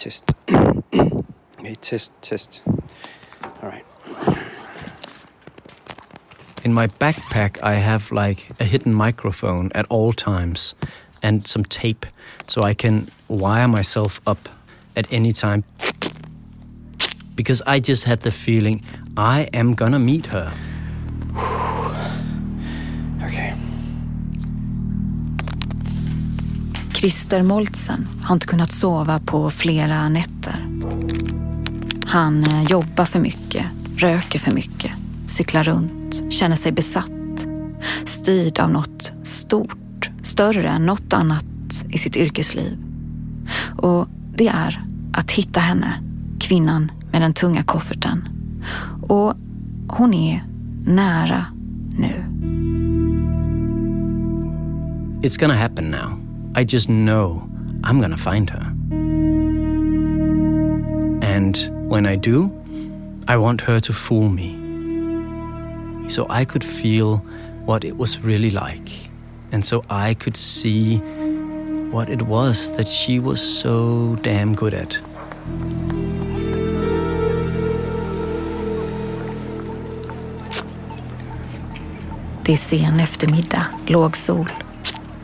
[0.00, 0.32] test.
[0.52, 2.62] okay, test, test.
[3.62, 3.84] All right.
[6.64, 10.74] In my backpack, I have like a hidden microphone at all times
[11.22, 12.06] and some tape
[12.46, 14.48] so I can wire myself up
[14.96, 15.64] at any time.
[17.34, 18.82] Because I just had the feeling
[19.18, 20.52] I am gonna meet her.
[27.00, 30.68] Christer Moltzen har inte kunnat sova på flera nätter.
[32.06, 34.92] Han eh, jobbar för mycket, röker för mycket,
[35.28, 37.46] cyklar runt, känner sig besatt.
[38.04, 41.44] Styrd av något stort, större än något annat
[41.88, 42.78] i sitt yrkesliv.
[43.76, 46.02] Och det är att hitta henne,
[46.40, 48.28] kvinnan med den tunga kofferten.
[49.02, 49.34] Och
[49.88, 50.44] hon är
[50.84, 51.44] nära
[51.98, 52.24] nu.
[55.22, 56.29] It's gonna happen now.
[56.54, 57.48] I just know
[57.84, 58.72] I'm gonna find her.
[61.22, 61.56] And
[61.88, 62.50] when I do,
[63.28, 64.56] I want her to fool me.
[66.08, 67.18] So I could feel
[67.64, 68.90] what it was really like.
[69.52, 70.98] And so I could see
[71.92, 74.98] what it was that she was so damn good at.
[82.42, 84.52] Det är sen eftermiddag, låg sol.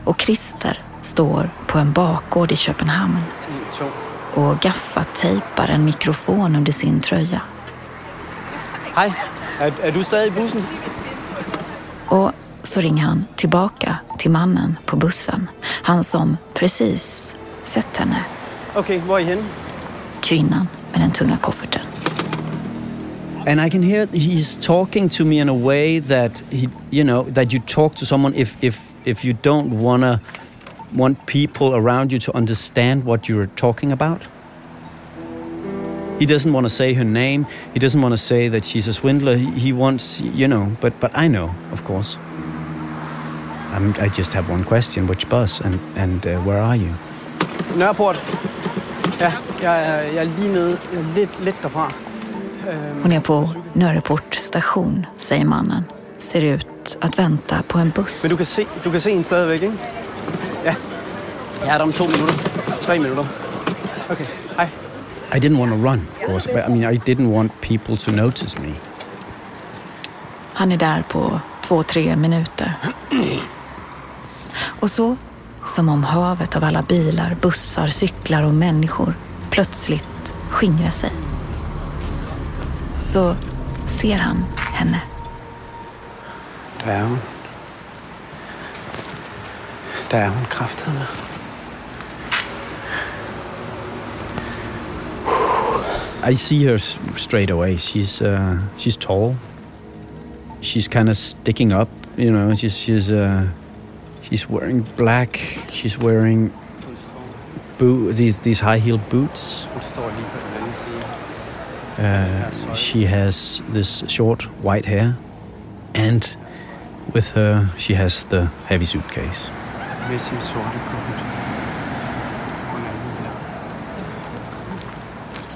[0.03, 3.23] Och Christer står på en bakgård i Köpenhamn
[4.33, 7.41] och gaffatejpar en mikrofon under sin tröja.
[8.93, 9.13] Hej,
[9.59, 10.63] är, är du stadig i bussen?
[12.07, 12.31] Och
[12.63, 15.49] så ringer han tillbaka till mannen på bussen.
[15.83, 18.25] Han som precis sett henne.
[18.75, 19.43] Okej, okay, var är henne?
[20.21, 21.81] Kvinnan med den tunga kofferten.
[23.47, 27.23] And I can hear he's talking to me in a way that he, you know,
[27.23, 30.19] that you talk to someone if if if you don't wanna
[30.95, 34.21] want people around you to understand what you're talking about.
[36.19, 37.45] He doesn't want to say her name.
[37.73, 39.35] He doesn't want to say that she's a swindler.
[39.37, 42.17] He, he wants, you know, but but I know, of course.
[43.75, 46.89] I'm, I just have one question: Which bus and and uh, where are you?
[47.75, 48.19] Nørreport.
[49.21, 49.31] Ja,
[49.61, 50.77] jeg, er- jeg er lige nede,
[51.15, 51.93] lidt, lidt derfra.
[53.01, 55.83] Hon är på Nörreport station, säger mannen.
[56.19, 58.23] Ser ut att vänta på en buss.
[58.23, 59.77] Men du kan se, du kan se hende stadigvæk, ikke?
[61.65, 62.33] Er der om to minutter.
[62.79, 63.25] Tre minutter.
[64.09, 64.25] Okay,
[64.57, 64.69] hej.
[65.35, 68.11] I didn't want to run, of course, but I mean, I didn't want people to
[68.11, 68.73] notice me.
[70.53, 72.73] Han är där på två, tre minuter.
[74.79, 75.17] Och så,
[75.65, 79.13] som om havet av alla bilar, bussar, cyklar och människor
[79.49, 81.11] plötsligt skingrar sig.
[83.05, 83.35] Så
[83.87, 85.01] ser han henne.
[86.83, 87.19] Der er hun.
[90.11, 91.05] Der er hun kraftedeme.
[96.27, 97.77] I see her straight away.
[97.77, 99.37] She's uh, she's tall.
[100.59, 102.53] She's kind of sticking up, you know.
[102.53, 103.47] She's she's uh,
[104.23, 105.37] she's wearing black.
[105.71, 106.51] She's wearing
[107.77, 109.67] boot these these high heel boots.
[111.97, 115.15] Uh, she has this short white hair,
[115.93, 116.35] and
[117.13, 119.49] with her she has the heavy suitcase.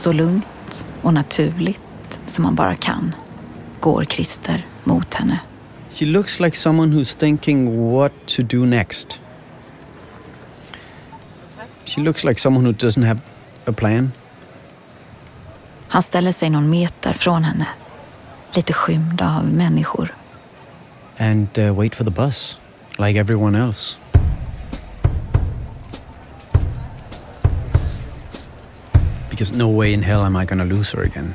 [0.04, 0.50] Med
[1.01, 3.16] och naturligt som man bara kan
[3.79, 5.39] går Christer mot henne.
[5.89, 9.22] She looks like someone who's thinking what to do next.
[11.85, 13.19] She looks like someone who doesn't have
[13.66, 14.12] a plan.
[15.88, 17.68] Han ställer sig någon meter från henne.
[18.56, 20.13] Lite skymd av människor.
[21.22, 22.57] and uh, wait for the bus,
[22.97, 23.95] like everyone else.
[29.31, 31.34] Because no way in hell am I gonna lose her again.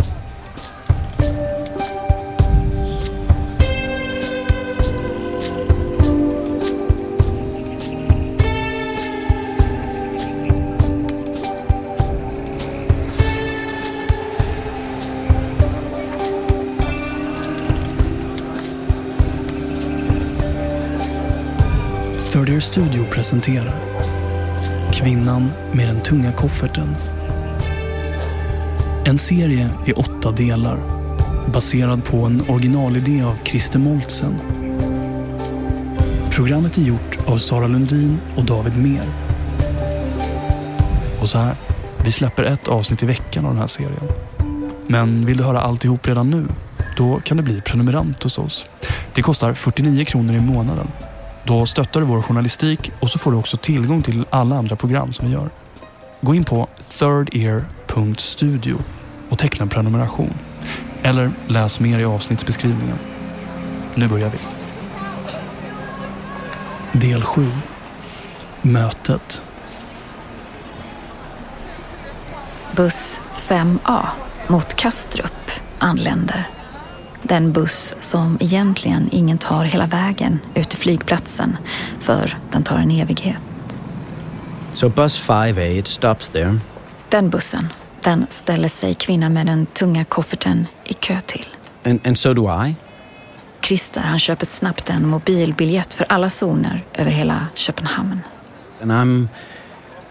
[22.60, 23.74] Studio presenterar
[24.92, 27.15] Kvinnan med den tunga kofferten.
[29.08, 30.78] En serie i åtta delar
[31.52, 34.34] baserad på en originalidé av Christer Moltzen.
[36.30, 39.02] Programmet är gjort av Sara Lundin och David Mer.
[41.20, 41.56] Och så här,
[42.04, 44.08] vi släpper ett avsnitt i veckan av den här serien.
[44.86, 46.46] Men vill du höra alltihop redan nu?
[46.96, 48.66] Då kan du bli prenumerant hos oss.
[49.14, 50.88] Det kostar 49 kronor i månaden.
[51.44, 55.12] Då stöttar du vår journalistik och så får du också tillgång till alla andra program
[55.12, 55.50] som vi gör.
[56.20, 56.68] Gå in på
[56.98, 58.78] thirdear.se kristers.studio
[59.30, 60.34] och teckna en prenumeration.
[61.02, 62.98] Eller läs mer i avsnittsbeskrivningen.
[63.94, 64.38] Nu börjar vi.
[67.00, 67.46] Del 7.
[68.62, 69.42] Mötet.
[72.76, 74.06] Buss 5A
[74.46, 76.48] mot Kastrup anländer.
[77.22, 81.56] Den buss som egentligen ingen tar hela vägen ut till flygplatsen
[82.00, 83.42] för den tar en evighet.
[84.72, 86.58] So bus 5A, it stops there.
[87.08, 87.68] Den bussen,
[88.06, 91.46] den ställer sig kvinnan med den tunga kofferten i kö till.
[91.84, 92.74] And, and so do I.
[93.62, 98.20] Christer han köper snabbt en mobilbiljett för alla zoner över hela Köpenhamn.
[98.82, 99.28] And I'm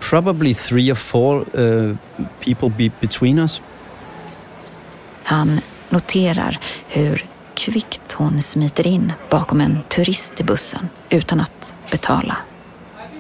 [0.10, 1.96] probably three or four uh,
[2.40, 3.62] people be between us.
[5.24, 12.38] Han noterar hur kvickt hon smiter in bakom en turist i bussen utan att betala.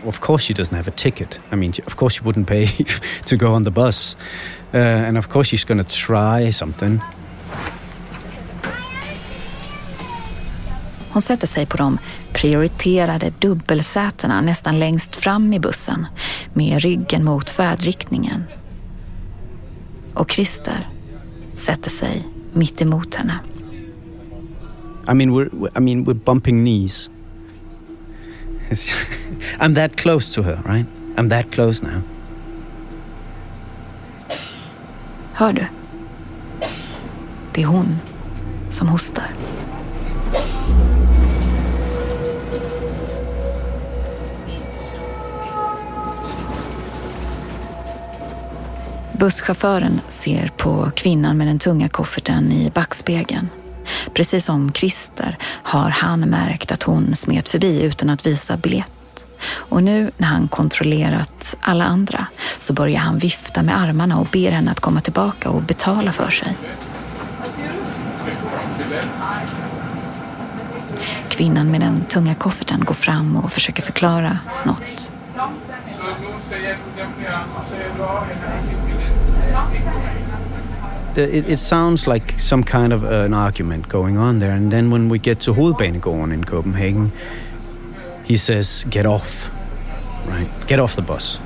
[0.05, 1.39] Of course, she doesn't have a ticket.
[1.51, 2.67] I mean, of course, she wouldn't pay
[3.25, 4.15] to go on the bus.
[4.73, 7.01] Uh, and of course, she's going to try something.
[11.09, 11.97] Hon sätter sig på de
[12.33, 16.05] prioriterade dubbelsätena nästan längst fram i bussen
[16.53, 18.43] med ryggen mot färdriktningen.
[20.13, 20.89] Och Christer
[21.55, 23.39] sätter sig mitt emot henne.
[25.07, 27.09] I mean, we're I mean we're bumping knees.
[29.59, 30.85] I'm that close to her, right?
[31.17, 32.01] I'm that close now.
[35.33, 35.65] Hör du?
[37.53, 37.95] Det är hon
[38.69, 39.31] som hostar.
[49.19, 53.50] Busschauffören ser på kvinnan med den tunga kofferten i backspegeln.
[54.15, 58.91] Precis som Christer har han märkt att hon smet förbi utan att visa biljett.
[59.53, 62.27] Och nu när han kontrollerat alla andra
[62.59, 66.29] så börjar han vifta med armarna och ber henne att komma tillbaka och betala för
[66.29, 66.57] sig.
[71.29, 75.12] Kvinnan med den tunga kofferten går fram och försöker förklara något.
[75.88, 78.45] Så nu säger du den blir så säger du ja eller
[79.71, 84.51] The- It, it sounds like some kind of an argument going on there.
[84.51, 87.12] And then when we get to Hovedbanegården in Copenhagen,
[88.23, 89.51] he says, "Get off,
[90.27, 90.47] right?
[90.67, 91.39] Get off the bus."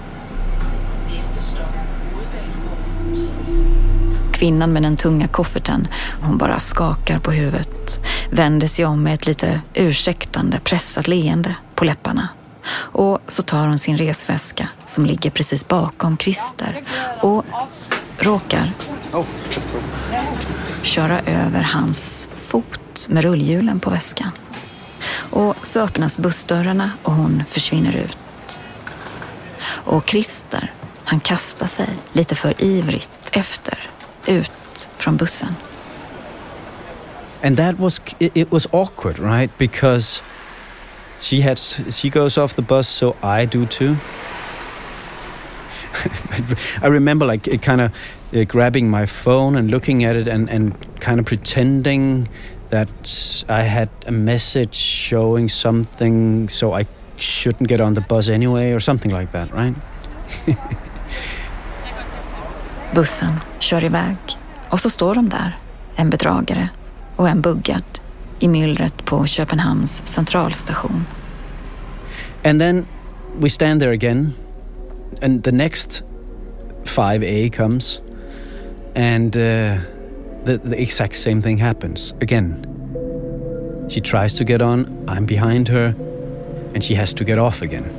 [4.33, 5.87] Kvinnan med den tunga kofferten,
[6.21, 7.99] hon bara skakar på huvudet,
[8.31, 12.27] vänder sig om med ett lite ursäktande, pressat leende på läpparna.
[12.71, 16.83] Och så tar hon sin resväska som ligger precis bakom Christer
[17.21, 17.45] och
[18.19, 18.71] råkar
[19.13, 19.25] Oh,
[20.83, 24.31] köra över hans fot med rullhjulen på väskan.
[25.31, 28.59] Och så öppnas bussdörrarna och hon försvinner ut.
[29.65, 30.73] Och Christer,
[31.03, 33.89] han kastar sig lite för ivrigt efter,
[34.25, 35.55] ut från bussen.
[37.41, 40.21] and that was it, it was awkward right because
[41.17, 43.95] she had she goes off the bus so i do too
[46.81, 47.91] i remember like kind of
[48.33, 52.27] uh, grabbing my phone and looking at it and, and kind of pretending
[52.69, 52.89] that
[53.49, 56.85] i had a message showing something so i
[57.17, 59.75] shouldn't get on the bus anyway or something like that right?
[62.93, 64.17] Bussen kör iväg.
[64.69, 65.57] Och så står de där,
[65.95, 66.69] en bedragare
[67.15, 67.83] och en buggad,
[68.39, 71.05] i myllret på Köpenhamns centralstation.
[72.45, 72.85] And then
[73.39, 74.33] we stand there again,
[75.21, 76.03] and the next
[76.83, 78.01] 5A comes,
[78.95, 79.79] and uh,
[80.43, 82.65] the, the exact same thing happens again.
[83.89, 85.95] She tries to get on, I'm behind her,
[86.73, 87.89] and she has to get off again.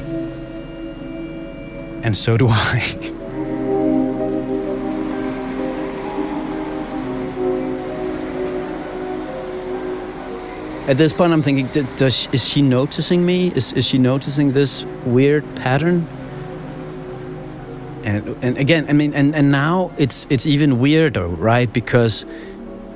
[2.05, 3.17] And so do I.
[10.89, 11.67] At this point, I'm thinking,
[11.97, 13.53] does is she noticing me?
[13.55, 16.05] Is is she noticing this weird pattern?
[18.05, 21.71] And and again, I mean, and and now it's it's even weirder, right?
[21.73, 22.25] Because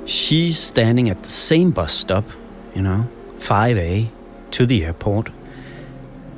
[0.05, 2.25] she's standing at the same bus stop,
[2.73, 3.07] you know,
[3.39, 4.09] 5A
[4.51, 5.29] to the airport,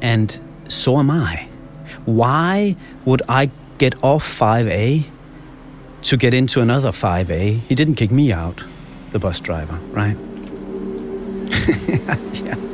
[0.02, 1.48] and so am I.
[2.06, 5.06] Why would I get off 5A
[6.04, 7.60] to get into another 5A?
[7.60, 8.62] He didn't kick me out,
[9.12, 10.18] the bus driver, right?
[12.34, 12.67] yeah.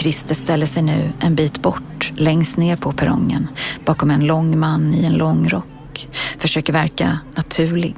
[0.00, 3.48] Christer ställer sig nu en bit bort, längst ner på perrongen,
[3.84, 6.08] bakom en lång man i en lång rock.
[6.38, 7.96] Försöker verka naturlig.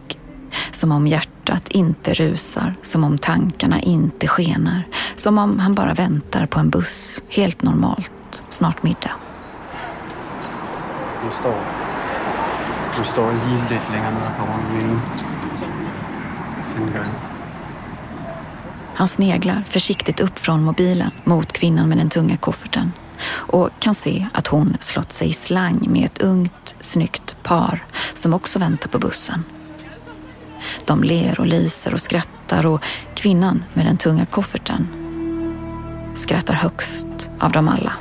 [0.71, 4.89] Som om hjärtat inte rusar, som om tankarna inte skenar.
[5.17, 9.13] Som om han bara väntar på en buss, helt normalt, snart middag.
[11.23, 11.61] Hun står,
[12.97, 15.01] hun står lige lidt længere på perrongen.
[16.93, 17.32] Hvad?
[18.95, 22.93] Han sneglar försiktigt upp från mobilen mot kvinnan med den tunga kofferten
[23.29, 27.85] och kan se att hon slått sig i slang med ett ungt, snyggt par
[28.15, 29.45] som också väntar på bussen.
[30.85, 32.85] De ler och lyser och skrattar och
[33.15, 34.89] kvinnan med den tunga kofferten
[36.15, 37.93] skrattar högst av dem alla.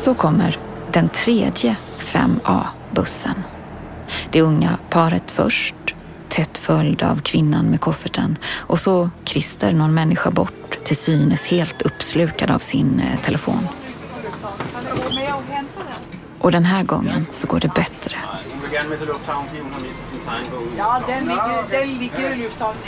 [0.00, 0.58] Så kommer
[0.92, 3.42] den tredje 5A-bussen.
[4.30, 5.74] Det unga paret först,
[6.28, 11.82] tätt följd av kvinnan med kofferten och så Christer någon människa bort, till synes helt
[11.82, 13.68] uppslukad av sin eh, telefon.
[16.38, 18.16] Och den här gången så går det bättre.
[20.78, 22.82] Ja, den ligger, den ligger i lufthavnen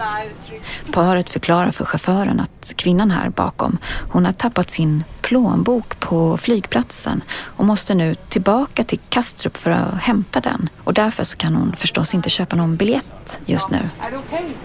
[0.00, 0.92] är.
[0.92, 3.78] Paret förklarar för chauffören att kvinnan här bakom,
[4.10, 7.22] hon har tappat sin plånbok på flygplatsen
[7.56, 10.68] och måste nu tillbaka till Kastrup för att hämta den.
[10.84, 13.78] Och därför så kan hon förstås inte köpa någon biljett just nu.
[14.00, 14.56] Är det okej?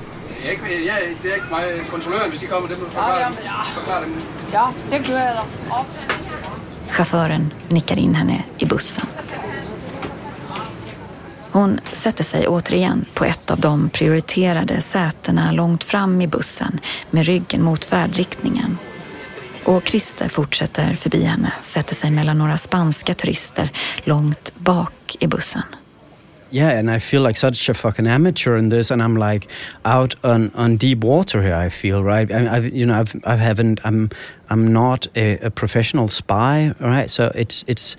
[0.42, 0.48] Det
[1.52, 1.84] mig,
[2.50, 4.74] kommer, det Ja, dem.
[4.90, 5.44] det gør jeg da.
[5.70, 5.86] Ja.
[6.92, 9.06] Chauffören nickar in henne i bussen.
[11.58, 16.80] Hon sätter sig återigen på ett av de prioriterade sätena långt fram i bussen
[17.12, 18.78] med ryggen mot färdriktningen.
[19.64, 23.72] Och Christer fortsätter förbi henne, sätter sig mellan några spanska turister
[24.04, 25.64] långt bak i bussen.
[26.50, 29.48] Yeah, and I feel like such a fucking amateur in this, and I'm like
[29.84, 31.68] out on, on deep water here.
[31.68, 32.32] I feel right.
[32.32, 34.10] I, I've you know I've I haven't I'm
[34.50, 37.10] I'm not a, a professional spy, right?
[37.10, 37.98] So it's it's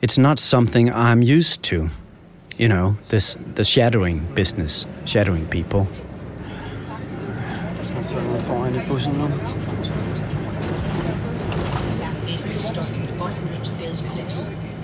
[0.00, 1.90] it's not something I'm used to.
[2.58, 5.86] You know this the shadowing business, shadowing people.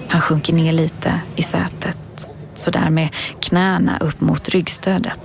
[0.09, 3.09] Han sjunker ner lite i sätet, sådär med
[3.41, 5.21] knäna upp mot ryggstödet.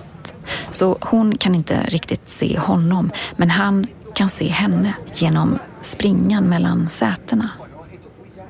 [0.70, 6.90] Så hon kan inte riktigt se honom, men han kan se henne genom springan mellan
[6.90, 7.50] sätena.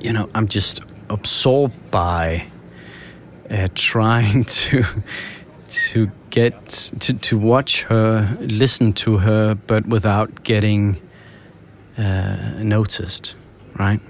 [0.00, 2.46] you know, I'm just absorbed by
[3.50, 4.84] uh, trying to
[5.68, 6.68] to get
[7.00, 11.00] to, to watch her, listen to her, but without getting
[11.98, 13.36] uh, noticed,
[13.78, 14.00] right?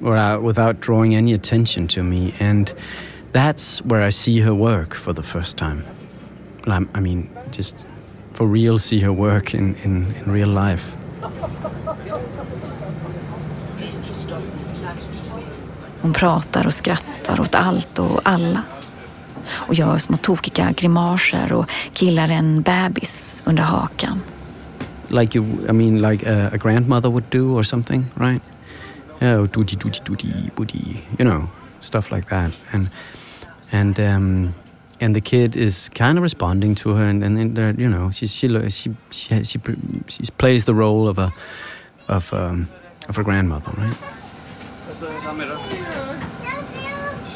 [0.00, 2.72] Without, without drawing any attention to me, and
[3.32, 5.84] that's where I see her work for the first time.
[6.66, 7.86] I mean, just
[8.34, 10.94] for real, see her work in, in, in real life.
[16.02, 18.62] Hon pratar och skrattar åt allt och alla.
[19.48, 24.20] Och gör små tokiga grimaser och killar en bebis under hakan.
[25.08, 28.42] like you i mean like a, a grandmother would do or something right
[29.20, 31.48] oh doody doody doody boody you know
[31.80, 32.88] stuff like that and
[33.72, 34.54] and um
[35.00, 38.26] and the kid is kind of responding to her and, and then you know she
[38.26, 39.60] she lo- she she she,
[40.08, 41.30] she plays the role of a
[42.08, 42.66] of um
[43.08, 43.96] of a grandmother right
[45.02, 45.64] Jeg sammen med dig.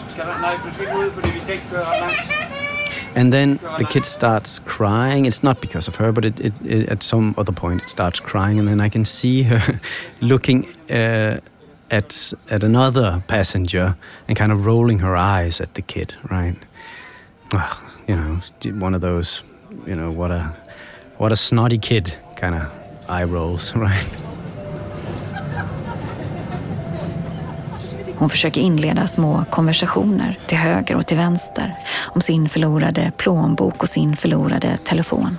[0.08, 2.46] Skal der, nej, du skal ikke ud, fordi vi skal ikke køre langt.
[3.16, 5.26] and then the kid starts crying.
[5.26, 8.20] It's not because of her but it, it, it at some other point it starts
[8.20, 9.60] crying and then i can see her
[10.20, 11.38] looking uh,
[11.90, 13.94] at at another passenger
[14.28, 16.56] and kind of rolling her eyes at the kid right?
[17.54, 17.76] Ugh,
[18.08, 18.40] you know
[18.86, 19.42] one of those
[19.86, 20.54] you know what a
[21.18, 22.62] what a snotty kid kind of
[23.08, 24.06] eye rolls right
[28.18, 33.88] Hon försöker inleda små konversationer till höger och till vänster om sin förlorade plånbok och
[33.88, 35.38] sin förlorade telefon.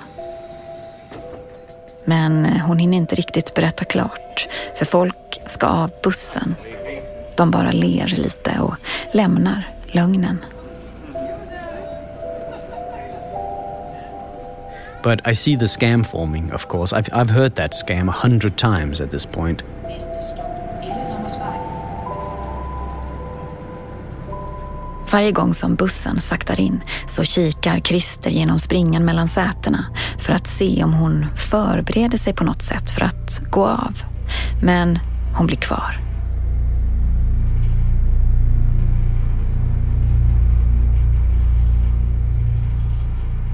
[2.05, 6.55] Men hon hinner inte riktigt berätta klart, för folk ska av bussen.
[7.35, 8.75] De bara ler lite och
[9.11, 10.37] lämnar lögnen.
[15.07, 18.57] but i see the scam forming of course i've, I've heard that scam a hundred
[18.57, 19.63] times at this point
[25.11, 29.85] Varje gång som bussen saktar in så kikar Christer genom springan mellan sätena
[30.17, 34.01] för att se om hon förbereder sig på något sätt för att gå av.
[34.61, 34.99] Men
[35.33, 35.99] hon blir kvar.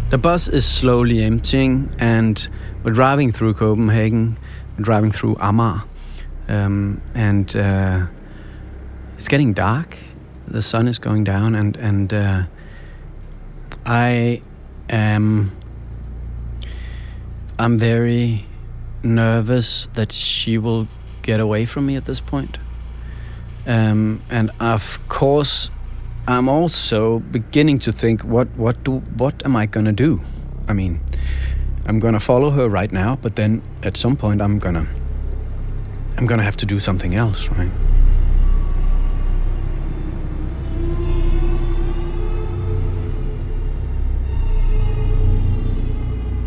[0.09, 2.49] The bus is slowly emptying, and
[2.83, 4.37] we're driving through Copenhagen.
[4.77, 5.81] We're driving through Amager,
[6.47, 8.05] um, and uh,
[9.17, 9.97] it's getting dark.
[10.47, 12.43] The sun is going down, and and uh,
[13.85, 14.41] I
[14.89, 15.51] am.
[17.59, 18.45] I'm very
[19.03, 20.87] nervous that she will
[21.21, 22.57] get away from me at this point.
[23.65, 25.69] Um, and of course,
[26.27, 30.21] I'm also beginning to think, what, what do, what am I gonna do?
[30.67, 31.01] I mean,
[31.85, 34.87] I'm gonna follow her right now, but then at some point, I'm gonna,
[36.17, 37.71] I'm gonna have to do something else, right?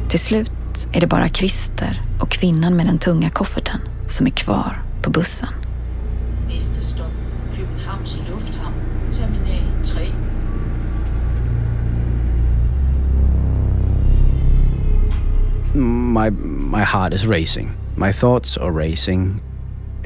[0.09, 0.51] Till slut
[0.93, 5.49] är det bara Christer och kvinnan med den tunga kofferten som är kvar på bussen.
[6.49, 7.11] Næste stop,
[7.57, 8.75] Københavns Lufthavn,
[9.11, 10.13] Terminal 3.
[15.77, 17.77] my my heart is racing.
[17.97, 19.43] My thoughts are racing,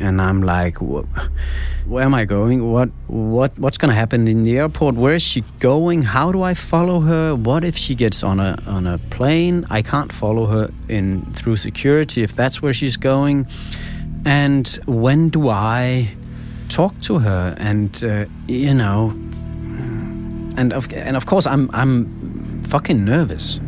[0.00, 2.73] and I'm like, where am I going?
[2.73, 4.95] What what what's going to happen in the airport?
[4.95, 6.02] Where is she going?
[6.02, 7.35] How do I follow her?
[7.35, 9.66] What if she gets on a on a plane?
[9.71, 13.47] I can't follow her in through security if that's where she's going.
[14.25, 16.11] And when do I
[16.69, 17.54] talk to her?
[17.59, 19.11] And uh, you know,
[20.57, 23.61] and of and of course I'm I'm fucking nervous.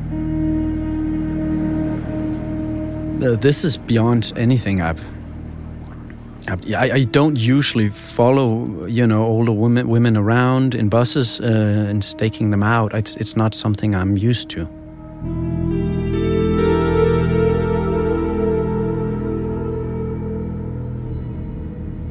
[3.23, 5.01] Uh, this is beyond anything I've.
[6.49, 12.02] I, I don't usually follow, you know, older women women around in buses uh, and
[12.02, 12.94] staking them out.
[12.94, 14.68] It's, it's not something I'm used to.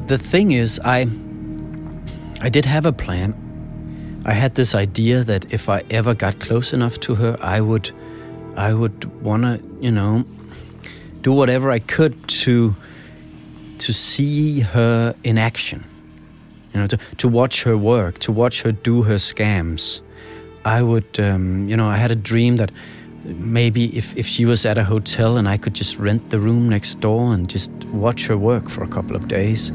[0.06, 1.08] The thing is, I
[2.40, 3.34] I did have a plan.
[4.24, 7.90] I had this idea that if I ever got close enough to her, I would
[8.56, 10.24] I would want to, you know,
[11.20, 12.74] do whatever I could to
[13.82, 15.84] to see her in action.
[16.72, 20.00] You know, to, to watch her work, to watch her do her scams.
[20.64, 22.70] I would, um, you know, I had a dream that
[23.24, 26.68] maybe if, if she was at a hotel and I could just rent the room
[26.68, 29.70] next door and just watch her work for a couple of days.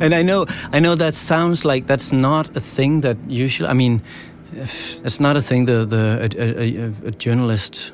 [0.00, 3.68] And I know, I know that sounds like that's not a thing that usually.
[3.68, 4.02] I mean,
[4.52, 7.92] that's not a thing the the a, a, a journalist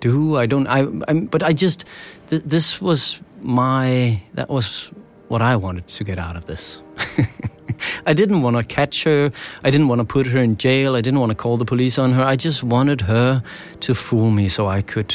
[0.00, 0.36] do.
[0.36, 0.66] I don't.
[0.66, 0.86] I.
[1.08, 1.84] I'm, but I just.
[2.30, 4.20] Th- this was my.
[4.34, 4.90] That was
[5.28, 6.82] what I wanted to get out of this.
[8.06, 9.30] I didn't want to catch her.
[9.64, 10.96] I didn't want to put her in jail.
[10.96, 12.22] I didn't want to call the police on her.
[12.22, 13.42] I just wanted her
[13.80, 15.14] to fool me so I could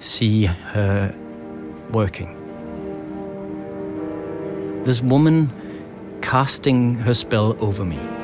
[0.00, 1.14] see her
[1.90, 2.34] working.
[4.84, 5.50] This woman
[6.22, 8.17] casting her spell over me.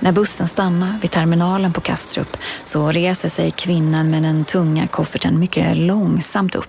[0.00, 5.38] När bussen stannar vid terminalen på Kastrup så reser sig kvinnan med den tunga kofferten
[5.38, 6.68] mycket långsamt upp.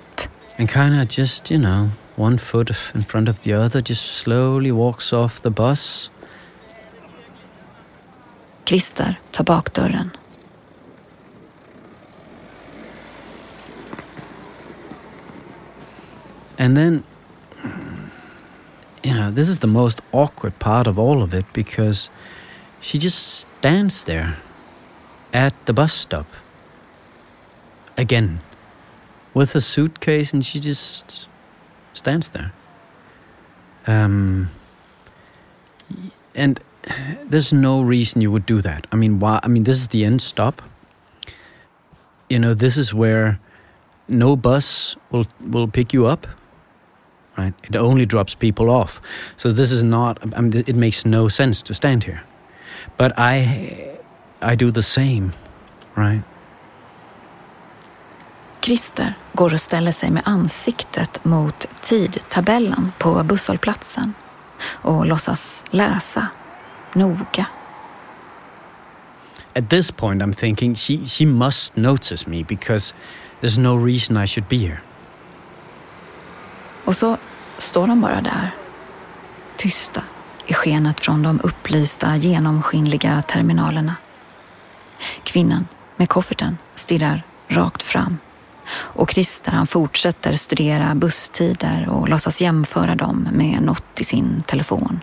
[0.60, 4.72] and kind of just, you know, one foot in front of the other, just slowly
[4.72, 6.12] walks off the bus.
[8.66, 10.12] Christer tar bakdörren.
[16.58, 17.04] And then,
[19.02, 22.12] you know, this is the most awkward part of all of it because
[22.82, 24.38] she just stands there
[25.34, 26.26] at the bus stop
[27.98, 28.40] again
[29.34, 31.28] with a suitcase and she just
[31.94, 32.52] stands there.
[33.88, 34.50] Um,
[36.36, 36.60] and
[37.26, 38.88] there's no reason you would do that.
[38.92, 39.40] I mean, why?
[39.44, 40.62] I mean, this is the end stop.
[42.30, 43.40] You know, this is where
[44.08, 46.28] no bus will will pick you up.
[47.38, 47.54] Right?
[47.64, 49.02] It only drops people off.
[49.38, 50.20] So this is not.
[50.36, 52.24] I mean, it makes no sense to stand here.
[52.98, 53.40] But I,
[54.42, 55.32] I do the same,
[55.96, 56.22] right?
[58.62, 64.14] Christer går och ställer sig med ansiktet mot tidtabellen på busshållplatsen
[64.62, 66.28] och låtsas läsa
[66.94, 67.46] noga.
[69.56, 72.94] At this point, I'm thinking she she must notice me because
[73.42, 74.80] there's no reason I should be here.
[76.86, 77.18] Och så
[77.58, 78.52] står de bara där,
[79.58, 80.02] tysta
[80.50, 83.96] i skenet från de upplysta genomskinliga terminalerna.
[85.24, 88.18] Kvinnan med kofferten stirrar rakt fram
[88.72, 95.00] och Christer han fortsätter studera busstider och låtsas jämföra dem med något i sin telefon.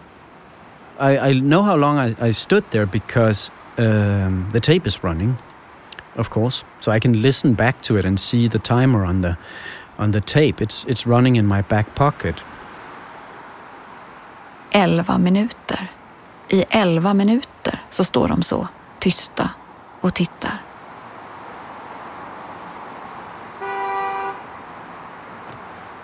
[1.01, 5.35] I, I know how long I, I stood there because um, the tape is running,
[6.17, 9.37] of course, so I can listen back to it and see the timer on the
[9.99, 10.65] on the tape.
[10.65, 12.35] It's it's running in my back pocket.
[14.77, 15.93] Elva minuter.
[16.49, 18.69] I elva minuter så står de så,
[19.01, 19.51] tysta
[20.01, 20.61] och tittar.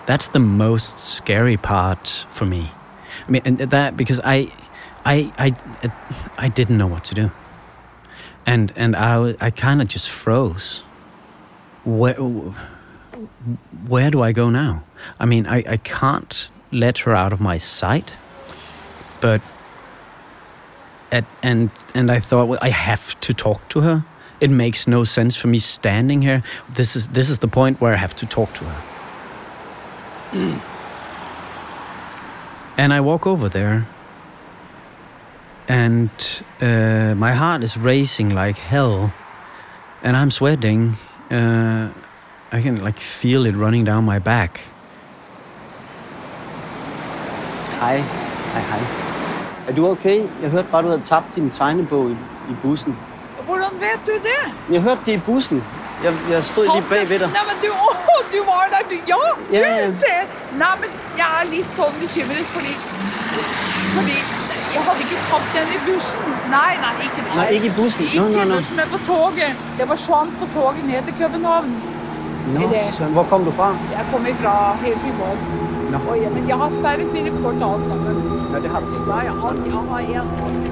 [0.05, 2.71] that's the most scary part for me.
[3.27, 4.49] I mean, and that because I,
[5.05, 5.53] I, I,
[6.37, 7.31] I didn't know what to do,
[8.45, 10.83] and and I, I kind of just froze.
[11.85, 14.83] Where, where do I go now?
[15.19, 18.11] I mean, I, I can't let her out of my sight,
[19.23, 19.41] but
[21.13, 24.03] at, and and I thought, well, I have to talk to her.
[24.39, 26.43] It makes no sense for me standing here.
[26.75, 28.81] This is this is the point where I have to talk to her.
[32.77, 33.87] and I walk over there,
[35.69, 36.09] and
[36.59, 39.13] uh, my heart is racing like hell,
[40.01, 40.97] and I'm sweating.
[41.31, 41.93] Uh,
[42.51, 44.59] I can like feel it running down my back.
[47.79, 47.97] Hi,
[48.53, 49.02] hi, hej.
[49.67, 50.17] Er du okay?
[50.41, 52.17] Jeg hørte bare, du havde tabt din tegnebog i,
[52.49, 52.97] i bussen.
[53.45, 54.41] Hvordan vet du det?
[54.73, 55.63] Jeg hørte det i bussen.
[56.03, 57.29] Jeg, jeg stod lige bag ved dig.
[57.37, 58.95] Nei, men du, åh, du var der, du.
[59.13, 59.21] Ja,
[59.57, 59.87] Ja, ja.
[59.91, 60.21] du ser.
[60.63, 60.89] Nei, men
[61.21, 62.73] jeg er litt sånn bekymret, fordi,
[63.95, 64.17] fordi
[64.75, 66.21] jeg hadde ikke tatt den i bussen.
[66.55, 67.35] Nei, nei, ikke der.
[67.39, 68.03] Nej, ikke i bussen.
[68.05, 68.55] Ikke nå, i nå.
[68.55, 69.51] bussen, men på toget.
[69.79, 71.69] Jeg forsvant på toget ned til København.
[72.55, 72.83] Nå, det.
[72.97, 73.67] så, hvor kom du fra?
[73.97, 75.37] Jeg kommer fra Helsingborg.
[75.93, 78.21] Og jeg, men jeg har sperret mine kort og alt sammen.
[78.53, 78.95] Ja, det har du.
[79.09, 80.63] Ja, ja, alt, jeg har en.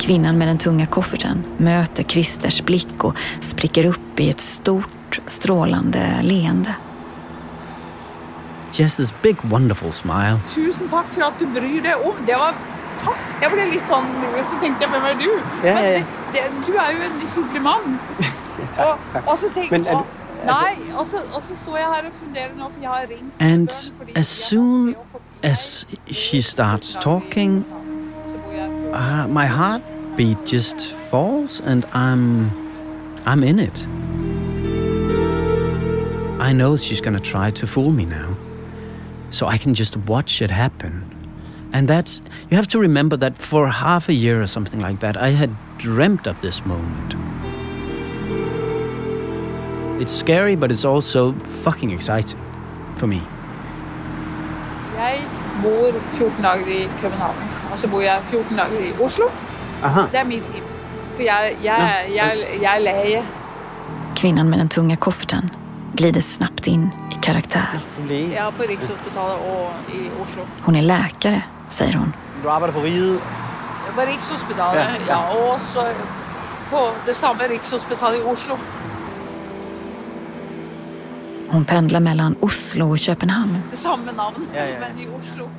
[0.00, 6.22] Kvinnan med den tunga kofferten möter Christers blick och spricker upp i ett stort, strålande
[6.22, 6.74] leende.
[8.72, 10.38] This big, wonderful smile.
[10.48, 12.14] Tusen takk for at du bryr deg om.
[12.26, 12.54] Det var
[13.02, 13.18] takk.
[13.42, 15.28] Jeg ble litt sånn nervøs og tenkte hvem er du?
[15.66, 16.04] Ja, Men ja, ja.
[16.34, 17.98] det, det, du er jo en hyggelig mann.
[18.60, 19.24] Tak, og, tak.
[19.24, 19.86] og så tenk, Men
[20.42, 22.90] du- og, Nei, og så, og så står jeg her og funderer nå, for jeg
[22.90, 23.68] har ringt And
[24.16, 24.94] as soon
[25.42, 27.64] as she starts talking,
[28.28, 32.50] så bor jeg- uh, my heartbeat just falls, and I'm,
[33.26, 33.88] I'm in it.
[36.40, 38.34] I know she's gonna try to fool me now,
[39.30, 41.04] so I can just watch it happen.
[41.72, 45.16] And that's you have to remember that for half a year or something like that,
[45.16, 47.14] I had dreamt of this moment.
[50.00, 51.34] It's scary, but it's also
[51.64, 52.40] fucking exciting
[52.96, 53.20] for me.
[54.98, 55.18] Jeg
[55.62, 57.36] bor 14 dager i København,
[57.72, 59.24] og så bor jeg 14 dager i Oslo.
[59.82, 60.00] Aha.
[60.12, 60.62] Det er mitt liv.
[61.16, 63.22] For jeg, jeg, jeg, jeg er leie.
[64.16, 65.50] Kvinnan med den tunga kofferten
[65.96, 67.80] glider snabbt in i karaktär.
[68.10, 70.42] Er på Rikshospitalet og i Oslo.
[70.62, 72.14] Hon är läkare, säger hon.
[72.42, 73.20] Du arbejder på riget.
[73.94, 75.12] På Rikshospitalet, Ja, ja.
[75.30, 75.52] ja.
[75.52, 75.86] Og så
[76.70, 78.54] på det samme Rikshospitalet i Oslo.
[81.50, 83.58] Hon pendlar mellan Oslo och Köpenhamn.
[83.70, 84.80] Det samme navn, Ja, ja, ja.
[84.80, 85.50] men i Oslo.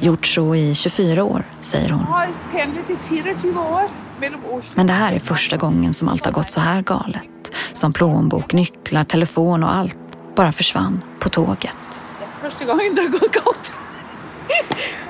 [0.00, 2.00] Gjort så i 24 år, säger hon.
[2.00, 3.82] Jeg har pendlet i 24 år
[4.20, 7.56] mellom Oslo Men det här är första gången som allt har gått så här galet.
[7.72, 9.98] Som plånbok, nycklar, telefon och allt
[10.36, 11.76] bara försvann på tåget.
[12.18, 13.72] Det er første gangen det har gått galt.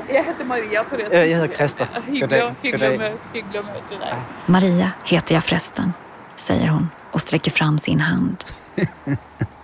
[0.09, 1.19] Jeg heter Maria forresten.
[1.19, 1.87] Ja, jeg hedder Christer.
[2.07, 2.43] Hyggelig, Goddag.
[2.43, 3.11] å- hyggelig, å Goddag.
[3.13, 4.15] mø- hyggelig å møte deg.
[4.47, 5.93] Maria heter jag förresten,
[6.37, 8.45] säger hon och sträcker fram sin hand.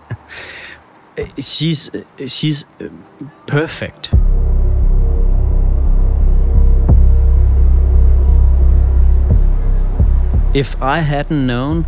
[1.37, 1.91] she's
[2.27, 2.87] she's uh,
[3.47, 4.13] perfect.
[10.53, 11.85] If I hadn't known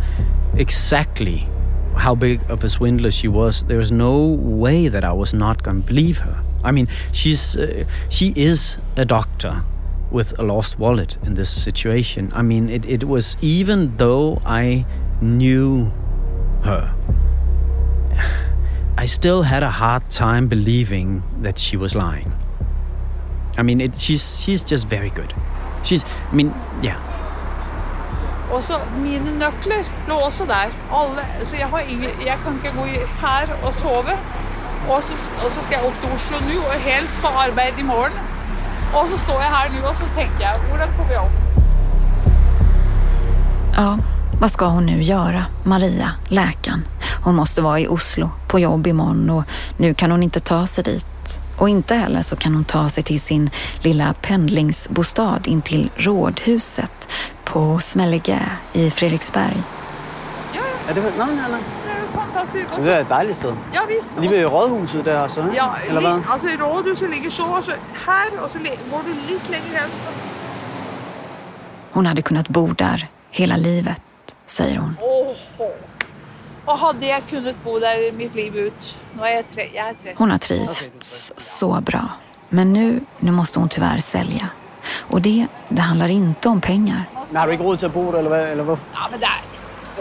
[0.54, 1.46] exactly
[1.96, 5.82] how big of a swindler she was, there's no way that I was not going
[5.82, 6.44] to believe her.
[6.62, 9.64] I mean, she's uh, she is a doctor
[10.10, 12.30] with a lost wallet in this situation.
[12.34, 14.86] I mean, it, it was even though I
[15.20, 15.92] knew
[16.62, 16.92] her,
[19.02, 22.32] I still had a hard time believing that she was lying.
[23.58, 25.32] I mean, it, she's she's just very good.
[25.84, 26.96] She's, I mean, yeah.
[28.52, 30.68] Og så mine nøkler lå også der.
[31.00, 34.14] Alle, så jeg, har ingen, jeg kan ikke gå i- her og sove.
[34.90, 35.12] Og så,
[35.44, 38.12] og så skal jeg opp til Oslo nå, og helst på arbeid i morgen.
[38.94, 41.36] Og så står jeg her nå, og så tenker jeg, hvordan kommer jeg opp?
[43.76, 43.96] Ja,
[44.40, 46.84] vad ska hon nu göra, Maria, läkaren?
[47.24, 49.44] Hon måste vara i Oslo på jobb imorgon och
[49.76, 51.06] nu kan hon inte ta sig dit.
[51.58, 53.50] Och inte heller så kan hon ta sig till sin
[53.82, 57.08] lilla pendlingsbostad in till Rådhuset
[57.44, 58.40] på Smellige
[58.72, 59.62] i Fredriksberg.
[60.90, 61.60] Er det, nej, nej, nej.
[61.84, 62.66] Det er jo fantastisk.
[62.72, 63.52] Og Det så, er et dejligt sted.
[63.74, 64.10] ja visst.
[64.20, 65.54] Lige ved rådhuset også, ikke?
[65.54, 66.20] Ja, Eller li, hvad?
[66.32, 67.72] altså rådhuset ligger så, og så
[68.06, 68.58] her, og så
[68.90, 69.90] går du litt lenger hen.
[71.92, 73.96] Hon hade kunnat bo där hela livet,
[74.50, 74.96] säger hon.
[75.02, 75.68] Åh,
[76.68, 78.88] og hadde jeg kunnet bo der mitt liv ut?
[79.16, 80.14] Nå er jeg, tre, er 30.
[80.18, 82.02] Hon har trivts så bra.
[82.48, 84.48] Men nu, nu måste hon tyvärr sälja.
[85.00, 87.04] Och det, det handlar inte om pengar.
[87.26, 88.52] Men har du ikke råd til at bo der, eller hvad?
[88.52, 88.78] Eller hvor?
[88.92, 89.28] Ja, men det.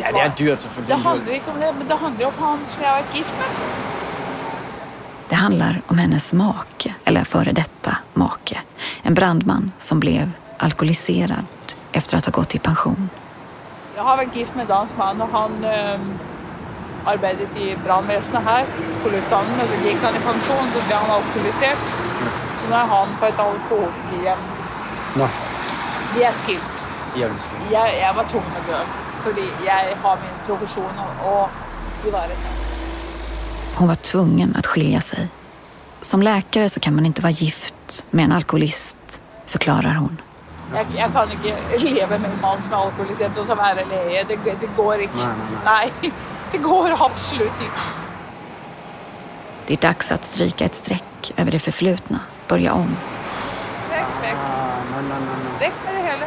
[0.01, 0.67] Ja, det er dyrt.
[0.87, 3.33] Det handler ikke om det, men det handler om han som jeg har vært gift
[3.39, 3.47] med.
[5.29, 8.59] Det handlar om hennes make, eller före detta make.
[9.03, 11.45] En brandman som blev alkoholiserad
[11.91, 13.09] efter att ha gått i pension.
[13.97, 15.99] Jag har varit gift med en dansk man och han eh,
[17.05, 18.65] arbetade i brandväsendet här
[19.03, 19.57] på lufthamnen.
[19.57, 21.77] Men så gick han i pension så blev han alkoholiserad.
[22.57, 24.37] Så nu är han på ett alkoholhem.
[25.15, 25.27] Nå,
[26.15, 26.73] Vi är skilt.
[27.15, 27.49] jävligt.
[27.71, 28.85] Jeg, jeg var tvungen at gøre,
[29.23, 30.91] fordi jeg har min profession
[31.23, 31.49] og
[32.07, 32.49] ivareta.
[33.75, 35.27] Hon var tvungen att skilja sig.
[36.01, 40.21] Som läkare så kan man inte vara gift med en alkoholist, förklarar hon.
[40.73, 44.23] Jeg, jeg kan ikke leve med en mann som er alkoholisert og så være lege.
[44.27, 45.15] Det, det går ikke.
[45.15, 46.11] Nej, nej, Nei,
[46.51, 47.85] det går absolut ikke.
[49.67, 52.97] Det är dags att stryka ett streck över det förflutna, börja om.
[53.89, 54.35] Vekk, vekk.
[54.35, 55.59] Ah, nej, nej, nej, nej.
[55.59, 56.25] Vekk med det hele.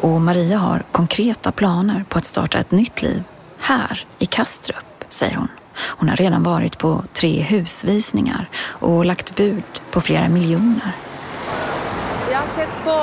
[0.00, 3.24] Och Maria har konkreta planer på att starta ett nytt liv
[3.58, 5.48] här i Kastrup, säger hon.
[5.96, 10.92] Hon har redan varit på tre husvisningar och lagt bud på flera miljoner.
[12.58, 12.94] Sett på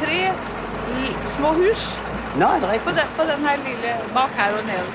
[0.00, 0.20] tre
[0.98, 1.98] i- små hus
[2.38, 2.96] Nå, er det på rigtigt?
[2.96, 4.86] den, på den her lille bak her og nede.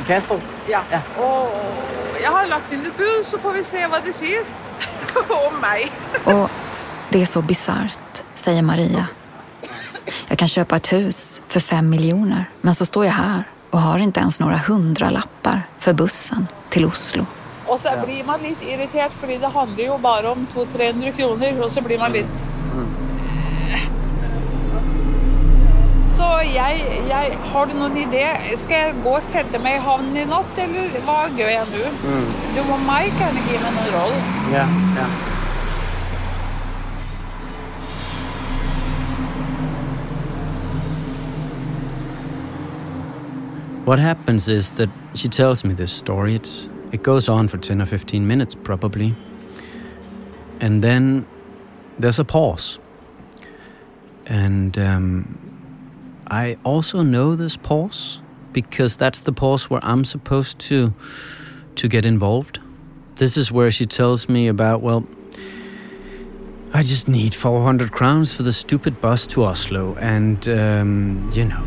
[0.00, 0.40] I Kastrup?
[0.68, 0.80] Ja.
[0.90, 1.00] Ja.
[1.22, 1.52] Og
[2.22, 4.42] jeg har lagt inn et bud, så får vi se hva de sier
[5.46, 5.92] om meg.
[6.24, 6.50] Och
[7.10, 9.06] det är så bisarrt, säger Maria.
[10.28, 13.98] Jag kan köpa ett hus för fem miljoner, men så står jag här och har
[13.98, 17.26] inte ens några hundralappar för bussen till Oslo.
[17.66, 21.60] Og så blir man litt irritert, fordi det handler jo bare om 200-300 kroner.
[21.62, 22.44] Og så blir man litt
[26.24, 28.24] Så jeg, jeg Har du noen idé?
[28.56, 31.90] Skal jeg gå og sette meg i havnen i natt, eller hva gjør jeg nå?
[32.54, 34.14] Du må meg gjerne gi meg noen råd.
[34.54, 34.64] Ja,
[34.96, 35.06] ja.
[43.84, 46.34] What happens is that she tells me this story.
[46.34, 49.14] It's, it goes on for 10 or 15 minutes, probably.
[50.60, 51.26] And then
[51.98, 52.78] there's a pause.
[54.26, 55.43] And um,
[56.28, 58.20] I also know this pause
[58.52, 60.92] because that's the pause where I'm supposed to
[61.76, 62.60] to get involved.
[63.16, 65.06] This is where she tells me about, well,
[66.72, 71.64] I just need 400 crowns for the stupid bus to Oslo, and um, you know.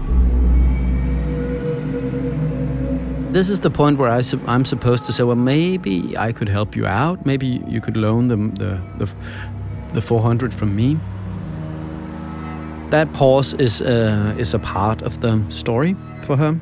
[3.32, 6.76] This is the point where I I'm supposed to say, well, maybe I could help
[6.76, 7.26] you out.
[7.26, 9.14] Maybe you could loan them the the,
[9.94, 10.98] the 400 from me.
[12.90, 16.58] That pause is uh, is a part of the story for her,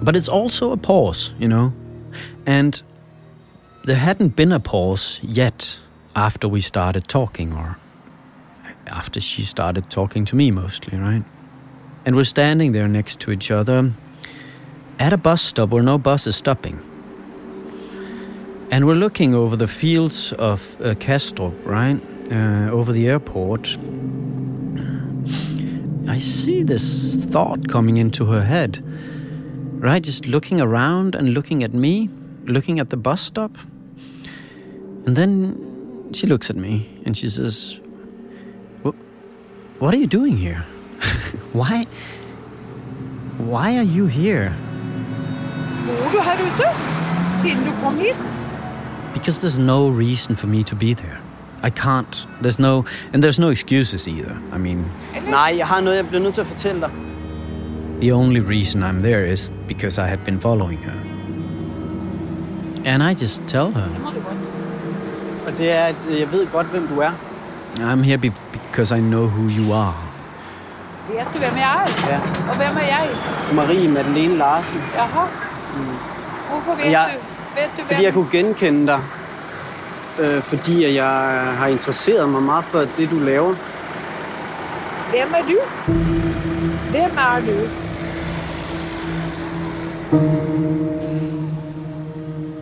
[0.00, 1.72] but it's also a pause, you know,
[2.46, 2.82] and
[3.84, 5.80] there hadn't been a pause yet
[6.14, 7.76] after we started talking, or
[8.86, 11.24] after she started talking to me mostly, right?
[12.04, 13.92] And we're standing there next to each other
[14.98, 16.80] at a bus stop where no bus is stopping.
[18.70, 20.94] And we're looking over the fields of uh,
[21.64, 22.00] right?
[22.30, 23.76] Uh, over the airport.
[26.08, 28.78] I see this thought coming into her head,
[29.82, 30.02] right?
[30.02, 32.08] Just looking around and looking at me,
[32.44, 33.56] looking at the bus stop.
[35.06, 37.80] And then she looks at me and she says,
[38.84, 38.94] "Wh-
[39.80, 40.64] What are you doing here?
[41.52, 41.86] why?
[43.38, 44.54] Why are you here?
[45.86, 46.70] Bor du her ute?
[47.42, 48.16] Siden du kom hit?
[49.12, 51.18] Because there's no reason for me to be there.
[51.66, 52.26] I can't.
[52.42, 54.34] There's no, and there's no excuses either.
[54.54, 54.78] I mean,
[55.30, 56.90] Nej, jeg har noget, jeg bliver nødt til at fortælle dig.
[58.00, 60.92] the only reason I'm there is because I had been following her.
[62.92, 63.88] And I just tell her.
[65.46, 67.10] Og det er, at jeg ved godt, hvem du er.
[67.78, 69.94] I'm here be- because I know who you are.
[71.10, 72.08] Vet du hvem jeg er?
[72.12, 72.20] Ja.
[72.50, 73.08] Og hvem er jeg?
[73.54, 74.78] Marie Madeleine Larsen.
[74.94, 75.26] Jaha.
[76.50, 77.60] Hvorfor vet Jeg- du?
[77.60, 78.04] Vet du Fordi hvem?
[78.04, 79.00] jeg kunne genkende dig.
[80.18, 81.04] Øh, fordi jeg
[81.58, 83.54] har interesseret mig meget for det, du laver.
[85.10, 85.58] Hvem er du?
[86.90, 87.68] Hvem er du?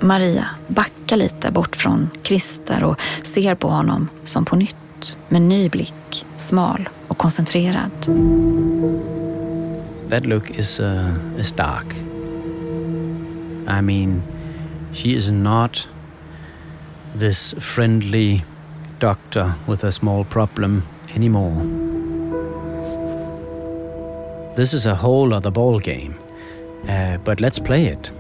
[0.07, 5.69] Maria backar lite bort från Christer och ser på honom som på nytt med ny
[5.69, 7.91] blick, smal och koncentrerad.
[10.11, 11.95] That look is uh, is dark.
[13.67, 14.23] I mean,
[14.93, 15.89] she is not
[17.15, 18.43] this friendly
[18.99, 20.83] doctor with a small problem
[21.15, 21.55] anymore.
[24.57, 26.15] This is a whole other ball game.
[26.89, 28.13] Uh, but let's play it.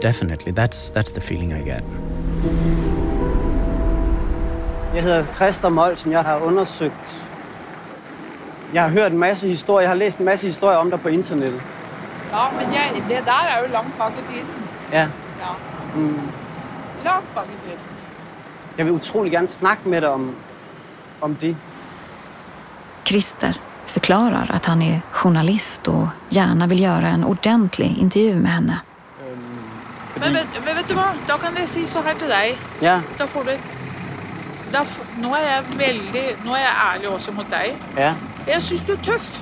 [0.00, 1.84] Definitely, that's that's the feeling I get.
[4.94, 6.12] Jeg hedder Christer Molsen.
[6.12, 7.26] Jeg har undersøgt...
[8.74, 9.80] Jeg har hørt en masse historier.
[9.80, 11.62] Jeg har læst en masse historier om dig på internettet.
[12.32, 14.46] Ja, men jeg, det der er jo langt bak i tiden.
[14.92, 15.08] Ja.
[15.40, 15.52] Ja.
[15.94, 16.20] Mm.
[17.04, 17.89] Langt bakke til.
[18.78, 20.34] Jeg vil utrolig gerne snakke med dig om,
[21.20, 21.56] om det.
[23.04, 28.80] Christer förklarar att han är journalist och gärna vill göra en ordentlig intervju med henne.
[30.12, 31.04] Fordi, Men vet, men vet du hva?
[31.26, 32.58] Da kan jeg si så her til deg.
[32.82, 33.52] ja, Da får du
[34.72, 37.74] da, f- Nå er jeg veldig Nå er jeg ærlig også mot deg.
[37.96, 38.14] ja,
[38.46, 39.38] Jeg syns du er tøff.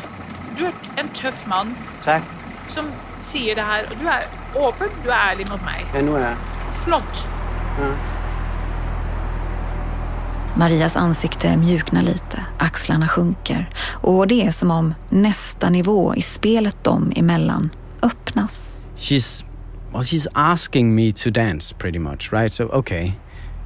[0.58, 2.22] Du er en tøff mann tak.
[2.68, 2.86] som
[3.20, 3.84] sier det her.
[3.90, 4.22] Og du er
[4.56, 5.86] åpen, du er ærlig mot meg.
[5.94, 6.36] Ja, nu er jeg.
[6.76, 7.26] Flott.
[7.78, 7.90] Ja.
[10.58, 16.84] Marias ansikte mjuknar lite, axlarna sjunker och det är som om nästa nivå i spelet
[16.84, 17.70] dem emellan
[18.02, 18.84] öppnas.
[18.96, 19.44] She's
[19.92, 22.54] well, she's asking me to dance pretty much, right?
[22.54, 23.04] So okay,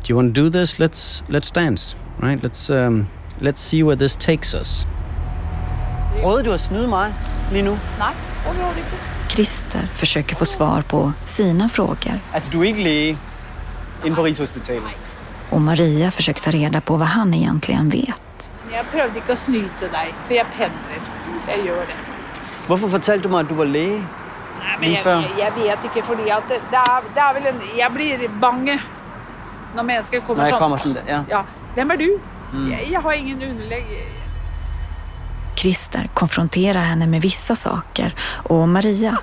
[0.03, 0.79] do you want to do this?
[0.79, 2.43] Let's let's dance, right?
[2.43, 3.07] Let's um,
[3.41, 4.87] let's see where this takes us.
[6.21, 7.15] Prøvede du at snyde mig
[7.53, 7.79] lige nu?
[7.99, 8.15] Nei,
[8.47, 8.97] overhodet ikke.
[9.31, 13.19] Christer försöker få svar på sina frågor Altså, du er ikke læge
[14.05, 15.12] inde på Rigshospitalet.
[15.53, 18.51] Och Maria försöker ta reda på vad han egentligen vet.
[18.73, 21.09] Jeg prøvde ikke å snyte deg, for jeg pendler.
[21.51, 21.97] Jeg gjør det.
[22.67, 25.27] Hvorfor fortalte du mig, at du var jeg, før.
[25.39, 25.53] jeg, jeg
[25.85, 28.79] vet fordi at det, det, er, det er vel en Jeg blir bange
[29.75, 30.59] når mennesker kommer sånn.
[30.59, 31.21] kommer der, ja.
[31.29, 31.45] Ja.
[31.75, 32.09] Hvem er du?
[32.71, 33.93] Jeg, jeg har ingen underlegg.
[35.57, 39.17] Christer konfronterar henne med vissa saker och Maria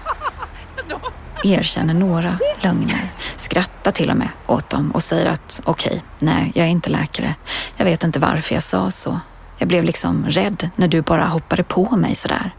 [1.44, 6.66] erkänner några lögner, skrattar till och med åt dem och säger att okej, nej, jag
[6.66, 7.36] är inte läkare.
[7.78, 9.20] Jag vet inte varför jag sa så.
[9.58, 12.52] Jag blev liksom rädd när du bara hoppade på mig sådär.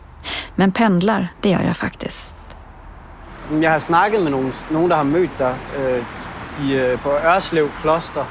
[0.54, 2.36] Men pendlar, det gör jag faktiskt.
[3.60, 6.04] Jag har snackat med någon, någon som har mött dig øh,
[6.72, 8.24] øh, på Örslev Kloster.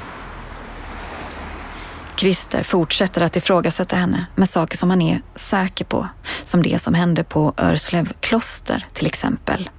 [2.20, 6.08] Christer fortsätter att ifrågasätta henne med saker som han är säker på.
[6.44, 9.70] Som det som hände på Örslev kloster till exempel.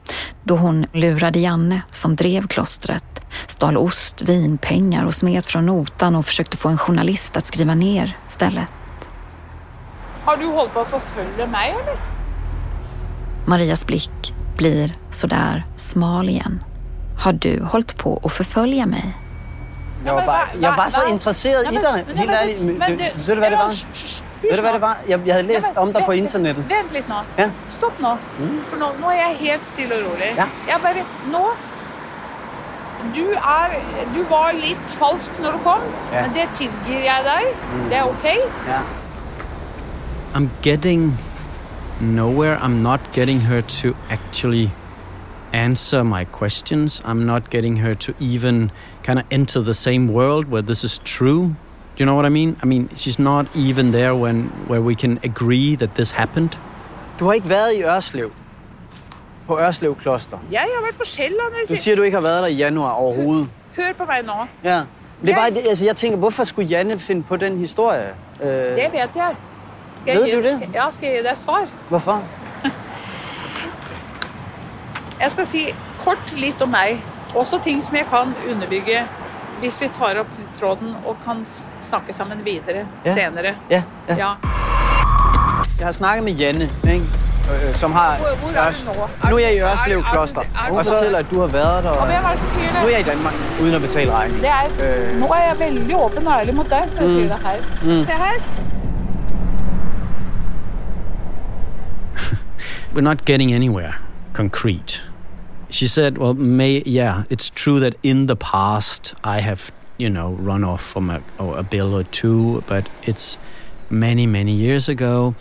[0.43, 6.25] Då hon lurade Janne som drev klostret, stal ost, vinpengar och smet från notan och
[6.25, 8.71] försökte få en journalist att skriva ner stället.
[10.25, 11.97] Har du holdt på å forfølge meg, eller?
[13.45, 16.63] Marias blick blir sådär smal igen.
[17.19, 19.20] Har du hållit på att förfölja mig?
[20.06, 22.60] Jeg var, bare, jeg var så interesseret i dig, helt ærligt.
[23.28, 23.74] Ved du, hvad det var?
[24.42, 24.98] Ved du, hvad det var?
[25.08, 26.66] Jeg, jeg havde læst om dig på internettet.
[26.70, 27.16] Vent litt nå.
[27.38, 27.50] Ja.
[27.70, 28.16] Stopp nå.
[28.70, 30.34] For nå, nå er jeg helt stille og rolig.
[30.38, 30.46] Ja.
[30.68, 31.46] Jeg bare Nå
[33.16, 33.72] du, er,
[34.16, 35.80] du var litt falsk når du kom,
[36.14, 36.22] Ja.
[36.22, 37.48] men det tilgir jeg deg.
[37.90, 38.26] Det er OK.
[38.68, 38.82] Ja.
[40.36, 41.18] I'm getting
[42.00, 42.58] nowhere.
[42.58, 44.70] I'm not getting her to actually
[45.54, 47.02] answer my questions.
[47.06, 48.72] I'm not getting her to even
[49.04, 51.42] kind of enter the same world where this is true.
[51.98, 52.58] Do you know what I mean?
[52.64, 56.50] I mean, she's not even there when where we can agree that this happened.
[57.20, 58.32] Du har ikke været i Ørslev.
[59.48, 60.38] På Ørslev Kloster.
[60.52, 61.52] Jeg har vært på Sjælland.
[61.68, 63.48] Du Jeg siger, du ikke har været der i januar overhovedet.
[63.76, 64.34] sier- Hør på meg nå.
[64.64, 64.76] Ja.
[64.78, 64.84] Det
[65.24, 65.36] er Ja.
[65.36, 68.10] bare, altså, jeg tænker, hvorfor skulle Janne finde på den historie?
[68.44, 69.36] Øh, Det vet jeg.
[70.02, 70.54] Skal Ved jeg du det?
[70.58, 71.68] Skal, ja, skal jeg gi deg svar?
[71.90, 72.24] hvorfor?
[75.22, 75.66] Jeg skal si
[76.04, 77.02] kort litt om meg.
[77.36, 78.98] Også ting som jeg kan underbygge
[79.62, 80.28] hvis vi tar opp
[80.60, 81.46] tråden og kan
[81.82, 83.13] snakke sammen videre Ja.
[83.13, 83.54] senere.
[83.70, 84.15] Ja, ja.
[84.17, 84.30] Ja.
[85.80, 87.06] Jeg har snakket med Janne, ikke?
[87.52, 88.17] Øh, som har...
[88.17, 89.08] Hvor, hvor er du nå?
[89.24, 90.41] Er Nu er jeg i Ørslev er- er- Kloster.
[90.41, 91.89] er Hun fortæller, at du har været der.
[91.89, 92.91] Og Og hvem er det som sier nu er det?
[92.91, 94.41] jeg i Danmark, uden at betale regningen.
[94.41, 94.63] det er,
[95.12, 95.20] Øh.
[95.20, 98.06] nå er jeg veldig åpen og ærlig mot deg når jeg sier det her.
[98.06, 98.41] Se her.
[102.96, 103.94] We're not getting anywhere
[104.34, 105.02] concrete.
[105.71, 110.34] She said, "Well, may yeah, it's true that in the past I have, you know,
[110.34, 113.39] run off from a, or a bill or two, but it's
[113.89, 115.34] many, many years ago,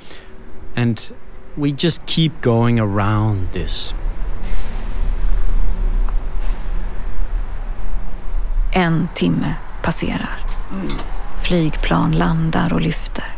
[0.77, 1.13] and
[1.57, 3.95] we just keep going around this."
[8.73, 10.45] En timme passerar.
[11.43, 13.35] Flygplan landar och lyfter.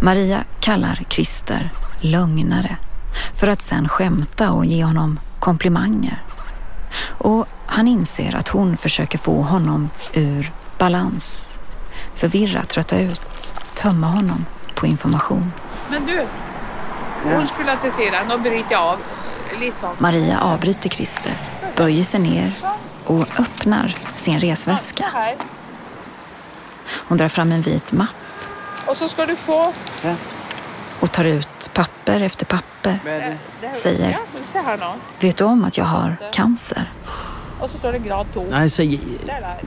[0.00, 1.70] Maria kallar Christer
[2.00, 2.76] lögnare
[3.34, 6.24] för att sen skämta och ge honom komplimanger.
[7.08, 11.48] Och han inser att hon försöker få honom ur balans.
[12.14, 14.44] Förvirra, trötta ut, tömma honom
[14.74, 15.52] på information.
[15.90, 16.26] Men du,
[17.24, 18.24] unnskyld at jeg sier det.
[18.28, 19.00] Nå bryter jeg av
[19.60, 19.96] litt sånn.
[19.98, 21.34] Maria avbryter Christer,
[21.76, 22.52] böjer sig ner
[23.04, 25.04] och öppnar sin Se resväska.
[27.08, 28.14] Hon drar fram en vit mapp
[28.88, 30.14] Og så skal du få Ja.
[31.00, 32.98] Och tar ut papper efter papper.
[33.06, 34.18] Er er- Säger.
[35.20, 36.92] Vet du om att jag har cancer?
[37.60, 38.46] Og så står det grad 2.
[38.64, 38.86] I say.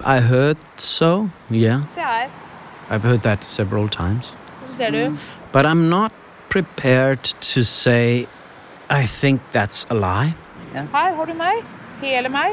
[0.05, 1.29] I heard so.
[1.49, 1.81] Yeah.
[2.89, 4.35] I've heard that several times,
[4.77, 5.17] du.
[5.51, 6.11] but I'm not
[6.49, 8.25] prepared to say.
[8.89, 10.33] I think that's a lie.
[10.73, 11.53] Her har du meg.
[12.01, 12.49] Hele mig?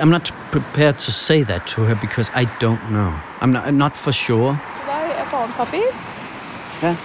[0.00, 3.12] I'm not prepared to say that to her because I don't know.
[3.40, 4.58] I'm not, not for sure.
[4.76, 5.82] Så det er et annet papir.
[6.82, 6.96] Ja.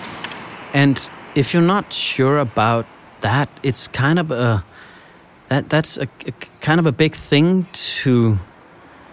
[0.77, 2.85] And if you're not sure about
[3.21, 4.63] that, it's kind of a
[5.49, 8.37] that that's a, a kind of a big thing to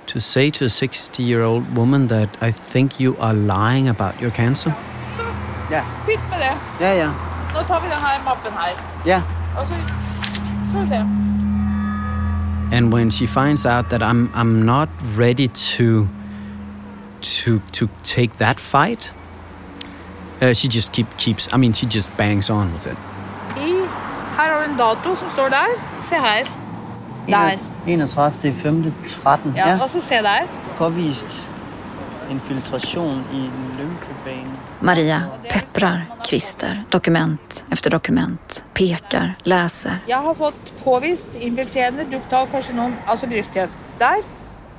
[0.06, 4.74] to say to a 60-year-old woman that I think you are lying about your cancer.
[5.16, 5.22] Så
[5.70, 5.82] Ja.
[6.06, 6.56] pytt med det.
[6.80, 7.10] Ja, ja.
[7.54, 9.02] Nå tar vi den her mappen her.
[9.06, 9.22] Ja.
[9.58, 9.74] Og så
[10.68, 10.96] skal vi se.
[12.76, 16.08] And when she finds out that I'm I'm not ready to
[17.22, 19.14] to to take that fight,
[20.48, 21.48] uh, she just keep keeps.
[21.52, 22.96] I mean, she just bangs on with it.
[23.56, 23.70] I,
[24.36, 25.66] her har du en dato som står der.
[26.08, 26.44] Se her.
[27.28, 27.58] Der.
[27.86, 28.44] 31.
[28.44, 28.92] i 5.
[29.22, 29.52] 13.
[29.56, 29.78] Ja, Ja.
[29.82, 30.46] og så se der.
[30.78, 31.48] Påvist
[32.30, 34.56] infiltration i lymfebanen.
[34.80, 39.98] Maria pepprar Christer dokument efter dokument, pekar, läser.
[40.08, 43.76] Jeg har fått påvist infiltrerende ductal karsinom, altså brystkreft.
[43.98, 44.14] Der.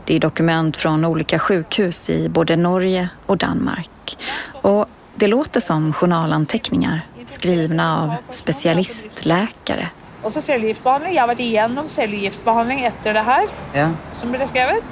[0.05, 4.17] Det är dokument från olika sjukhus i både Norge och Danmark.
[4.61, 4.85] Och
[5.15, 9.89] det låter som journalanteckningar skrivna av specialistläkare.
[10.23, 11.13] Og så cellegiftbehandling.
[11.13, 13.89] Jeg har vært igjennom cellegiftbehandling etter det her, Ja.
[14.13, 14.83] som ble skrevet.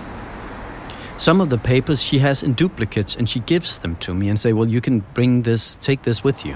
[1.17, 4.37] Some of the papers she has in duplicates, and she gives them to me and
[4.37, 6.53] say, "Well, you can bring this, take this with you,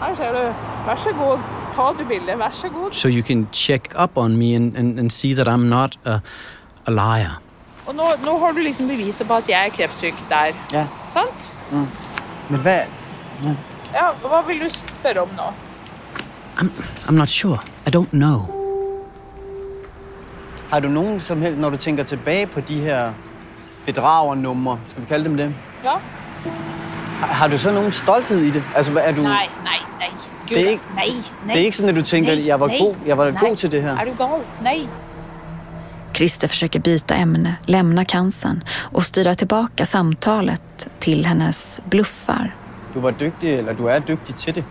[0.00, 0.52] Her ser du.
[0.86, 1.38] Vær så god.
[1.76, 2.38] Ta du bildet.
[2.38, 2.92] Vær så god.
[2.92, 6.20] so you can check up on me and, and, and see that I'm not a,
[6.86, 7.40] a liar."
[7.86, 10.52] Og nå, nå har du liksom beviset på at jeg er kreftsyk der.
[10.72, 10.86] Ja.
[11.08, 11.50] Sant?
[12.50, 12.78] Men hvad...
[13.42, 13.48] Ja.
[13.94, 15.42] Ja, hva vil du spørre om nå?
[16.58, 16.68] I'm
[17.08, 17.58] I'm not sure.
[17.86, 18.40] I don't know.
[20.70, 23.12] Har du nogen som helst, når du tænker tilbage på de her
[23.86, 25.90] bedragernumre, skal vi kalde dem det, Ja?
[27.20, 28.64] har, har du så nogen stolthed i det?
[28.76, 29.22] Altså, er du...
[29.22, 30.08] Nej, nej, nej.
[30.48, 31.04] Gud, Det er ikke- nej,
[31.44, 31.54] nej.
[31.54, 33.40] Det er ikke sådan, at du tænker, nej, jeg var nej, god, jeg var nej.
[33.48, 33.96] god til det her.
[33.98, 34.28] Er du gal?
[34.62, 34.86] Nej.
[36.14, 42.54] Christer försöker byta ämne, lämna cancern och styra tillbaka samtalet till hennes bluffar
[42.94, 44.64] Du var dygtig, eller du er dygtig til det.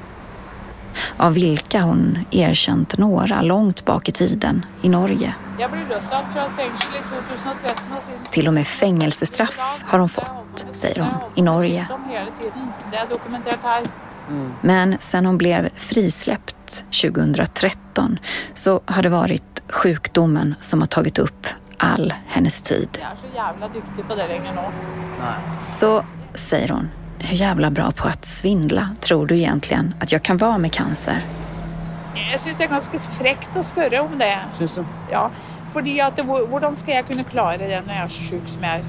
[1.18, 5.34] av vilka hon erkänt några långt bak i tiden i Norge.
[5.60, 8.20] Jeg ble løslatt fra et fengsel i 2013 og siden...
[8.32, 11.88] Till och med fängelsestraff har hon fått, säger hon, i Norge.
[11.91, 12.68] Om hele tiden.
[12.91, 12.98] Det
[14.62, 18.20] Men sen hon blev frisläppt 2013
[18.54, 21.48] så har det varit sjukdomen som har tagit upp
[21.78, 22.88] all hennes tid.
[23.02, 24.72] Jeg er så jævla dyktig på det lenger nå.
[25.70, 30.38] Så, säger hon, hur jävla bra på att svindla tror du egentligen att jag kan
[30.38, 31.26] vara med cancer?
[32.32, 34.38] Jeg syns det er ganske frekt å spørre om det.
[34.58, 34.86] Synes du?
[35.12, 35.30] Ja,
[35.74, 38.86] hvor- Hvordan skal jeg kunne klare det når jeg er så sjuk som jeg er?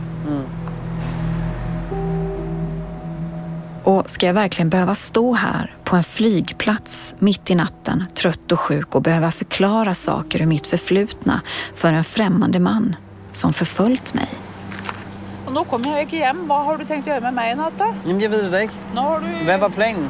[3.85, 8.61] Och ska jag verkligen behöva stå här på en flygplats mitt i natten, trött och
[8.61, 11.41] sjuk och behöva förklara saker ur mitt förflutna
[11.75, 12.97] för en främmande man
[13.33, 14.29] som förföljt mig?
[15.47, 16.39] Og nå kommer jeg jo ikke hjem.
[16.49, 17.91] Hva har du tenkt å gjøre med meg i natt, da
[18.65, 18.79] ikke.
[18.97, 19.27] Nå har du...
[19.45, 20.07] Hvad var planen?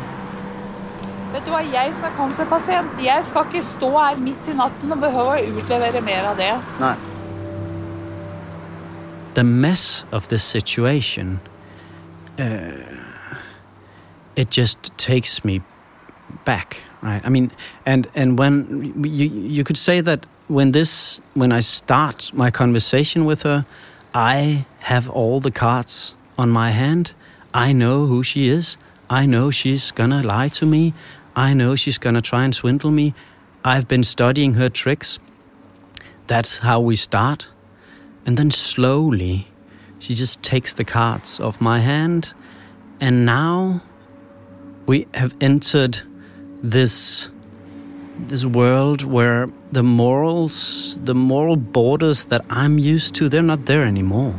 [1.32, 4.94] Vet du hva, jeg som er cancerpasient, jeg skal ikke stå her midt i natten
[4.94, 6.52] og behøve å utlevere mer av det.
[6.78, 7.10] Nej.
[9.34, 11.40] the mess of this situation
[12.38, 12.70] uh,
[14.36, 15.60] it just takes me
[16.44, 17.22] back right?
[17.24, 17.50] I mean
[17.86, 23.24] and and when you you could say that when this when i start my conversation
[23.24, 23.64] with her
[24.12, 27.12] i have all the cards on my hand.
[27.52, 28.76] I know who she is.
[29.08, 30.94] I know she's gonna lie to me.
[31.36, 33.14] I know she's gonna try and swindle me.
[33.64, 35.18] I've been studying her tricks.
[36.26, 37.48] That's how we start.
[38.26, 39.48] And then slowly,
[39.98, 42.32] she just takes the cards off my hand.
[43.00, 43.82] And now
[44.86, 46.00] we have entered
[46.62, 47.30] this
[48.16, 53.82] this world where the morals, the moral borders that I'm used to, they're not there
[53.82, 54.34] anymore.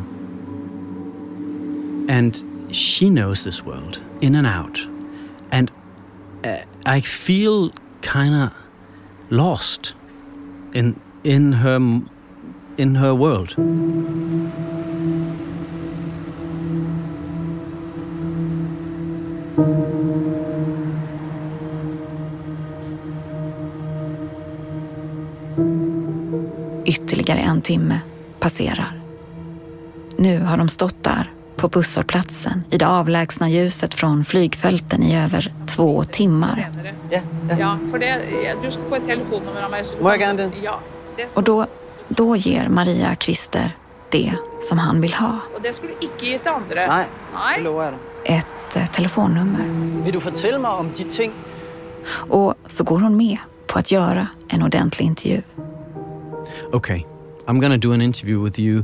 [2.08, 2.42] And
[2.72, 4.80] she knows this world in and out.
[5.52, 5.72] And
[6.44, 7.72] uh, I feel
[8.02, 8.54] kind of
[9.30, 9.94] lost
[10.74, 11.80] in in her
[12.78, 13.56] in her world.
[26.86, 28.00] Ytterligare en timme
[28.40, 29.02] passerar.
[30.18, 35.54] Nu har de stått där på busshållplatsen i det avlägsna ljuset från flygfälten i över
[35.68, 36.70] två timmar.
[37.10, 37.56] Ja, ja.
[37.60, 38.22] Ja, det,
[38.62, 40.52] du få telefonnummer av?
[40.64, 40.80] Ja.
[41.34, 41.66] Och då,
[42.08, 43.72] då ger Maria Christer
[44.10, 45.40] det som han vill ha.
[45.56, 46.88] og det skal du ikke gi til andre.
[46.88, 47.06] Nej,
[47.58, 48.15] det lover jeg dig.
[48.26, 49.66] Ett eh, telefonnummer.
[50.04, 51.32] Vil du fortælle mig om de ting,
[52.30, 55.42] Och så går hon med på att göra en ordentlig intervju.
[56.72, 57.04] Okay,
[57.48, 58.84] I'm gonna do an interview with you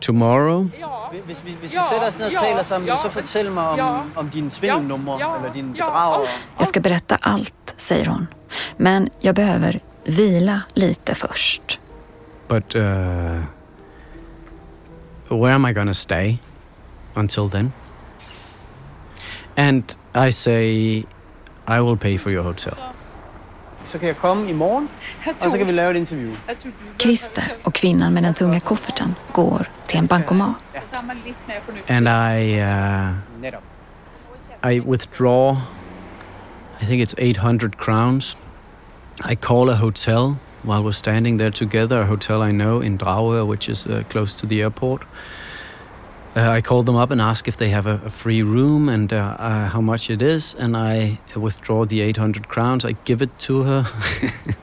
[0.00, 0.68] tomorrow.
[0.80, 1.02] Ja.
[1.12, 1.18] Ja,
[1.60, 4.02] vi sætter os ned og ja, taler sammen, ja, så fortæl mig om, ja.
[4.14, 5.92] om dine svindelnumre Ja, ja, eller bedragere.
[5.92, 6.28] alt.
[6.58, 8.26] Jag ska berätta allt, säger hon.
[8.76, 11.80] Men jag behöver vila lite först.
[12.48, 12.82] But uh,
[15.28, 16.38] where am I gonna stay
[17.14, 17.72] until then?
[19.56, 19.82] And
[20.14, 21.04] I say,
[21.68, 22.72] I will pay for your hotel.
[23.84, 24.88] Så kan jeg komme i morgen,
[25.26, 26.30] Jeg og så kan vi tror- lave et interview.
[26.48, 30.54] jeg tror du- Christer och kvinnan med den tunga kofferten går till en bankomat.
[30.92, 31.94] Så man litt mer fornuftig.
[31.96, 32.60] And I,
[34.62, 35.56] uh, I withdraw.
[36.80, 38.36] I think it's 800 crowns.
[39.30, 43.42] I call a hotel while we're standing there together, a hotel I know in Dragør,
[43.44, 45.02] which is uh, close to the airport.
[46.34, 49.12] Uh, I call them up and ask if they have a, a free room and
[49.12, 52.84] uh, uh, how much it is, and I withdraw the 800 crowns.
[52.84, 53.86] I give it to her.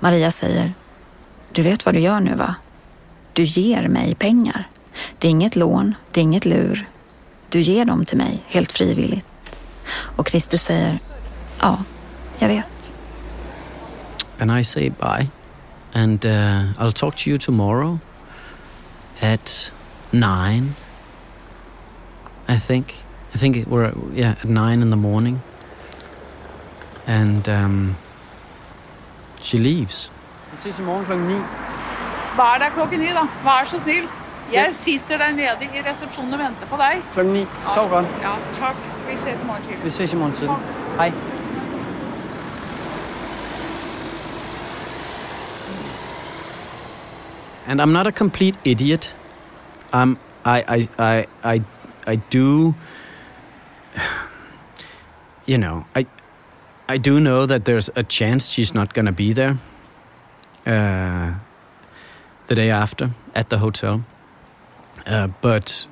[0.00, 0.72] Maria säger,
[1.52, 2.54] du vet vad du gör nu va?
[3.32, 4.68] Du ger mig pengar.
[5.18, 6.88] Det är inget lån, det är inget lur.
[7.48, 9.26] Du ger dem till mig helt frivilligt.
[10.16, 10.98] Och Christer säger,
[11.60, 11.78] ja,
[12.38, 12.94] jag vet.
[14.40, 15.30] and I say bye,
[15.94, 18.00] and uh, I'll talk to you tomorrow
[19.20, 19.72] at
[20.12, 20.74] nine.
[22.48, 23.04] I think.
[23.34, 25.40] I think it- we're yeah at nine in the morning,
[27.06, 27.96] and um,
[29.42, 30.10] she leaves.
[30.50, 31.34] Vi ses i morgen klokken 9.
[32.36, 33.20] Vær der klokken ni, da.
[33.44, 34.08] Vær så snill.
[34.52, 37.02] Jeg sitter der nede i resepsjonen og venter på deg.
[37.12, 37.46] Klokken 9.
[37.74, 38.06] Sov godt.
[38.22, 38.76] Ja, takk.
[39.10, 39.84] Vi ses i morgen tidlig.
[39.84, 40.56] Vi ses i morgen tidlig.
[40.96, 41.12] Hej.
[47.68, 49.12] And I'm not a complete idiot.
[49.92, 51.62] I'm I I I I
[52.06, 52.74] I do.
[55.46, 56.06] You know I
[56.90, 59.56] I do know that there's a chance she's not gonna be there.
[60.66, 61.36] Uh,
[62.48, 64.04] the day after at the hotel,
[65.06, 65.86] uh, but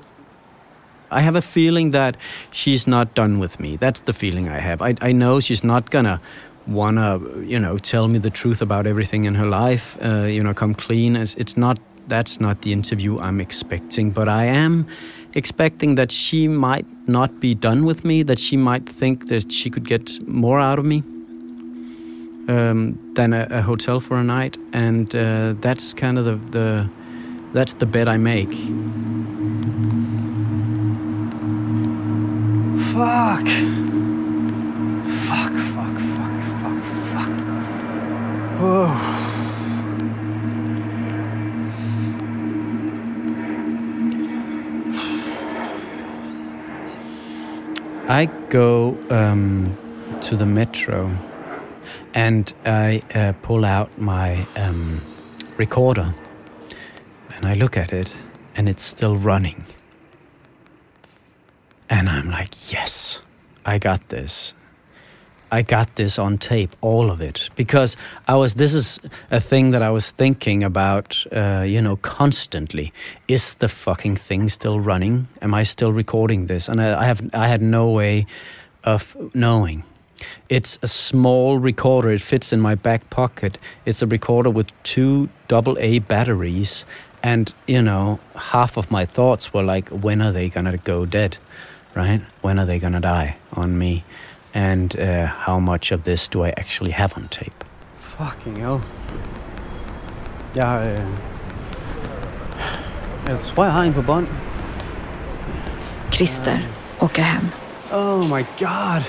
[1.11, 2.19] I have a feeling that
[2.51, 3.77] she's not done with me.
[3.77, 4.83] That's the feeling I have.
[4.83, 6.21] I, I know she's not gonna
[6.67, 9.97] wanna, you know, tell me the truth about everything in her life.
[10.03, 11.17] Uh, you know, come clean.
[11.17, 11.79] It's, it's not.
[12.09, 14.13] That's not the interview I'm expecting.
[14.13, 14.87] But I am
[15.35, 18.23] expecting that she might not be done with me.
[18.23, 21.03] That she might think that she could get more out of me
[22.49, 26.89] um, than a, a hotel for a night, and uh, that's kind of the, the
[27.53, 28.53] that's the bet I make.
[32.93, 33.47] Fuck.
[33.47, 33.86] Fuck,
[38.59, 38.87] Whoa.
[48.09, 49.77] I go um,
[50.23, 51.19] to the metro
[52.15, 55.03] and I uh, pull out my um,
[55.59, 56.15] recorder
[57.35, 58.15] and I look at it
[58.55, 59.67] and it's still running.
[61.91, 63.21] And I'm like, yes,
[63.67, 64.55] I got this.
[65.51, 68.55] I got this on tape, all of it, because I was.
[68.55, 68.99] This is
[69.31, 72.93] a thing that I was thinking about, uh, you know, constantly.
[73.29, 75.29] Is the fucking thing still running?
[75.41, 76.69] Am I still recording this?
[76.69, 77.21] And I, I have.
[77.33, 78.27] I had no way
[78.83, 79.85] of knowing.
[80.49, 82.11] It's a small recorder.
[82.11, 83.59] It fits in my back pocket.
[83.85, 86.85] It's a recorder with two double A batteries,
[87.23, 91.37] and you know, half of my thoughts were like, when are they gonna go dead?
[91.95, 92.21] Right?
[92.43, 94.05] When are they gonna die on me?
[94.57, 97.65] And uh, how much of this do I actually have on tape?
[97.99, 98.81] Fucking hell.
[100.55, 101.07] Jeg, øh...
[103.29, 104.27] Jeg tror, jeg har en på bånd.
[106.13, 106.59] Christer
[107.01, 107.49] åker hem.
[107.93, 109.03] Oh my god.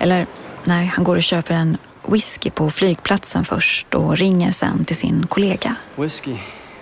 [0.00, 0.24] Eller
[0.66, 1.76] nej, han går och köper en
[2.08, 5.74] whisky på flygplatsen först och ringer sen till sin kollega.
[5.98, 6.36] Whisky.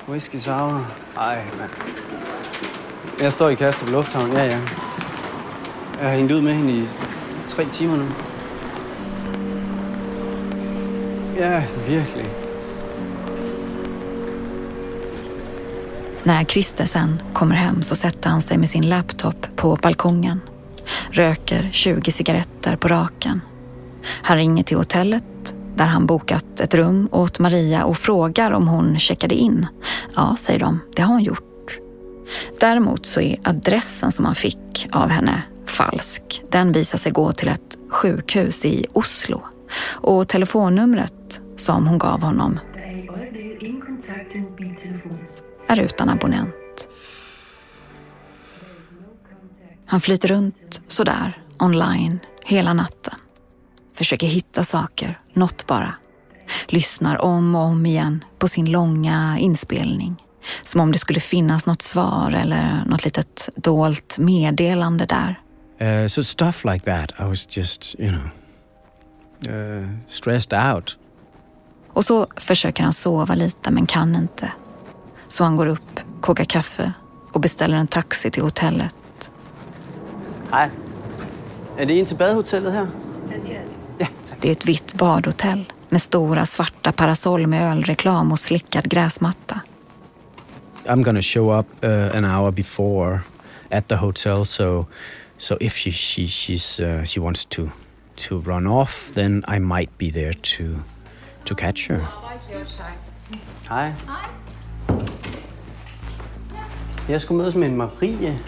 [0.08, 0.86] Whisky sour.
[1.16, 1.70] Ej, mand.
[3.20, 4.58] Jeg står i Kastrup Lufthavn, ja, ja.
[6.00, 6.88] Har hængt ud med hende i
[7.48, 8.06] tre timer nu.
[11.40, 12.26] Ja, virkelig.
[16.22, 20.40] När Christer sen kommer hem så sätter han sig med sin laptop på balkongen.
[21.10, 23.40] Röker 20 cigaretter på raken.
[24.22, 28.98] Han ringer till hotellet där han bokat ett rum åt Maria och frågar om hon
[28.98, 29.66] checkade in.
[30.14, 31.78] Ja, säger de, det har hon gjort.
[32.60, 35.42] Däremot så är adressen som han fick av henne
[35.78, 36.42] falsk.
[36.50, 39.42] Den visar sig gå till ett sjukhus i Oslo.
[39.92, 42.60] Och telefonnumret som hon gav honom
[45.68, 46.88] är utan abonnent.
[49.86, 53.14] Han flyter runt sådär online hela natten.
[53.94, 55.94] Försöker hitta saker, något bara.
[56.66, 60.24] lyssnar om och om igen på sin långa inspelning.
[60.62, 65.40] Som om det skulle finnas något svar eller något litet dolt meddelande där.
[65.80, 67.12] Uh, so stuff like that.
[67.18, 68.30] I was just, you know,
[69.54, 70.98] uh, stressed out.
[71.88, 74.52] Och så försöker han sova lite men kan inte.
[75.28, 76.92] Så han går upp, kokar kaffe
[77.32, 78.94] och beställer en taxi till hotellet.
[80.50, 80.70] Hej.
[81.76, 82.88] Är det in till badhotellet här?
[84.40, 89.60] Det är ett vitt badhotell med stora svarta parasoll med ölreklam och slickad gräsmatta.
[90.86, 93.20] I'm gonna show up uh, an hour before
[93.70, 94.84] at the hotel, so
[95.38, 97.70] so if she she she's uh, she wants to
[98.16, 100.64] to run off, then I might be there to
[101.44, 102.00] to catch her.
[103.68, 103.92] Hej.
[107.08, 108.38] Jeg skulle mødes med en Marie.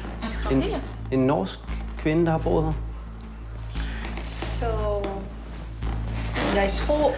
[0.51, 0.65] En,
[1.13, 1.59] en norsk
[1.99, 2.73] kvinde, der har boet her.
[4.25, 4.67] Så
[6.55, 7.13] jeg tror,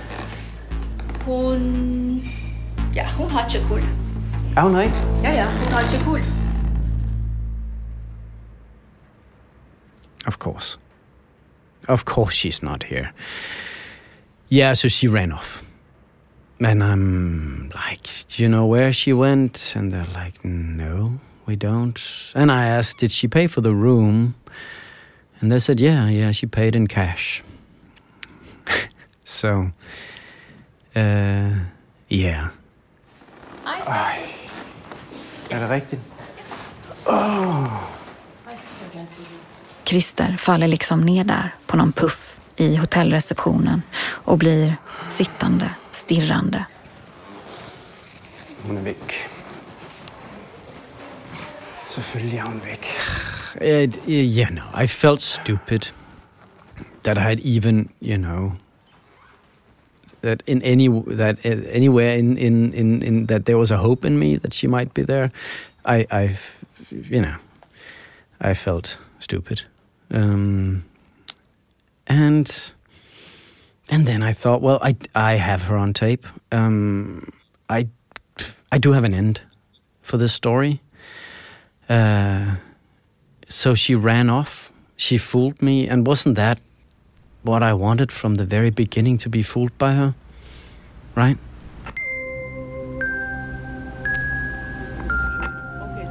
[1.24, 2.22] hun...
[2.94, 3.80] Ja, hun har Chakul.
[4.56, 4.96] Er hun her ikke?
[5.22, 6.20] Ja, ja, hun har Chakul.
[10.26, 10.78] Of course.
[11.88, 13.12] Of course she's not here.
[14.48, 15.62] Yeah, so she ran off.
[16.60, 19.74] And I'm like, do you know where she went?
[19.76, 21.98] And they're like, no, we don't.
[22.34, 24.34] And I asked, did she pay for the room?
[25.40, 27.42] And they said, yeah, yeah, she paid in cash.
[29.24, 29.72] so,
[30.94, 31.50] uh,
[32.08, 32.50] yeah.
[35.52, 36.00] Er det rigtigt?
[39.85, 44.76] Christer faller liksom ner där på någon puff i hotellreceptionen och blir
[45.09, 46.64] sittande, stirrande.
[48.62, 49.14] Hun er væk.
[51.89, 52.87] Selvfølgelig er hun væk.
[53.61, 55.93] It, you know, I felt stupid
[57.03, 58.53] that I had even, you know,
[60.22, 64.07] that in any that uh, anywhere in, in in in that there was a hope
[64.07, 65.30] in me that she might be there.
[65.85, 66.39] I I,
[66.91, 67.35] you know,
[68.41, 69.62] I felt stupid,
[70.12, 70.84] um,
[72.06, 72.72] and
[73.90, 76.26] and then I thought, well, I I have her on tape.
[76.50, 77.32] Um,
[77.68, 77.88] I
[78.70, 79.40] I do have an end
[80.02, 80.80] for this story.
[81.88, 82.56] Uh,
[83.48, 84.72] so she ran off.
[84.96, 86.60] She fooled me, and wasn't that
[87.42, 90.14] what I wanted from the very beginning to be fooled by her?
[91.16, 91.38] Right?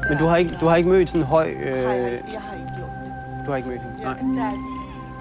[0.10, 1.52] Men du har ikke, du har ikke mødt sådan en høj...
[1.52, 2.51] Øh, Jeg har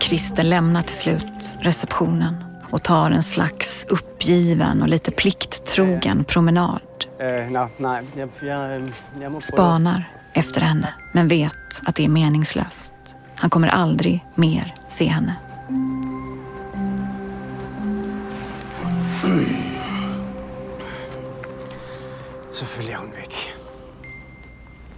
[0.00, 6.80] Christer lämnar till slut receptionen och tar en slags uppgiven och lite plikttrogen promenad.
[7.18, 9.40] Jeg må prøve.
[9.40, 12.94] Spanar efter henne, men vet att det är meningslöst.
[13.36, 15.36] Han kommer aldrig mer se henne.
[22.52, 23.36] Selvfølgelig er hun væk.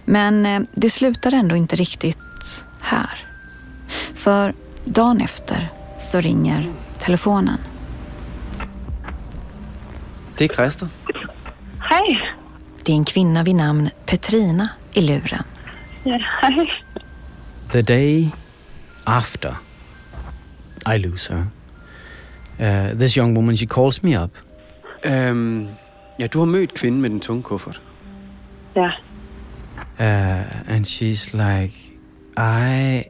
[0.05, 2.22] Men eh, det slutar ändå inte riktigt
[2.83, 3.25] här.
[4.13, 4.53] För
[4.85, 5.69] dagen efter
[5.99, 7.57] så ringer telefonen.
[10.37, 10.87] Det er Christer.
[11.79, 12.19] Hej.
[12.85, 15.43] Det är en kvinna vid namn Petrina i luren.
[16.03, 16.69] Ja, hej.
[17.71, 18.31] The day
[19.03, 19.55] after
[20.95, 21.45] I lose her,
[22.59, 24.31] uh, this young woman she calls me up.
[25.05, 25.67] Øhm,
[26.19, 27.81] ja, du har mødt kvinden med den tunge kuffert.
[28.75, 28.91] Ja.
[29.99, 31.82] Uh, and she's like,
[32.37, 33.05] I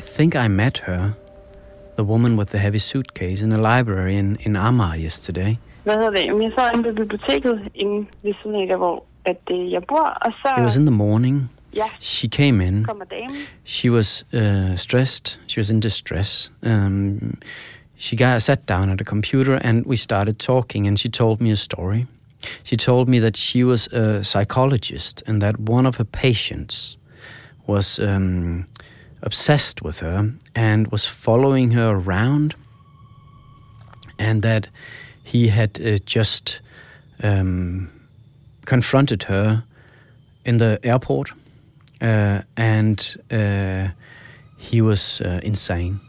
[0.00, 1.12] think I met her,
[1.96, 5.56] the woman with the heavy suitcase, in a library in, in Amar yesterday.
[5.84, 6.24] Hvad hedder det?
[6.24, 9.82] Jamen, Jeg sad inde på biblioteket inde ved siden af der, hvor at, øh, jeg
[9.88, 11.50] bor, og så It was in the morning.
[11.76, 12.86] ja, She came in.
[13.64, 15.40] She was uh, stressed.
[15.48, 16.52] She was in distress.
[16.62, 17.34] Um,
[17.98, 20.86] she got sat down at a computer and we started talking.
[20.88, 22.06] And she told me a story.
[22.64, 26.98] She told me that she was a psychologist and that one of her patients
[27.72, 28.66] was um,
[29.22, 32.54] obsessed with her and was following her around,
[34.18, 34.68] and that
[35.24, 36.60] he had uh, just
[37.22, 37.88] um,
[38.64, 39.64] confronted her
[40.44, 41.32] in the airport
[42.02, 43.88] uh, and uh,
[44.58, 46.00] he was uh, insane.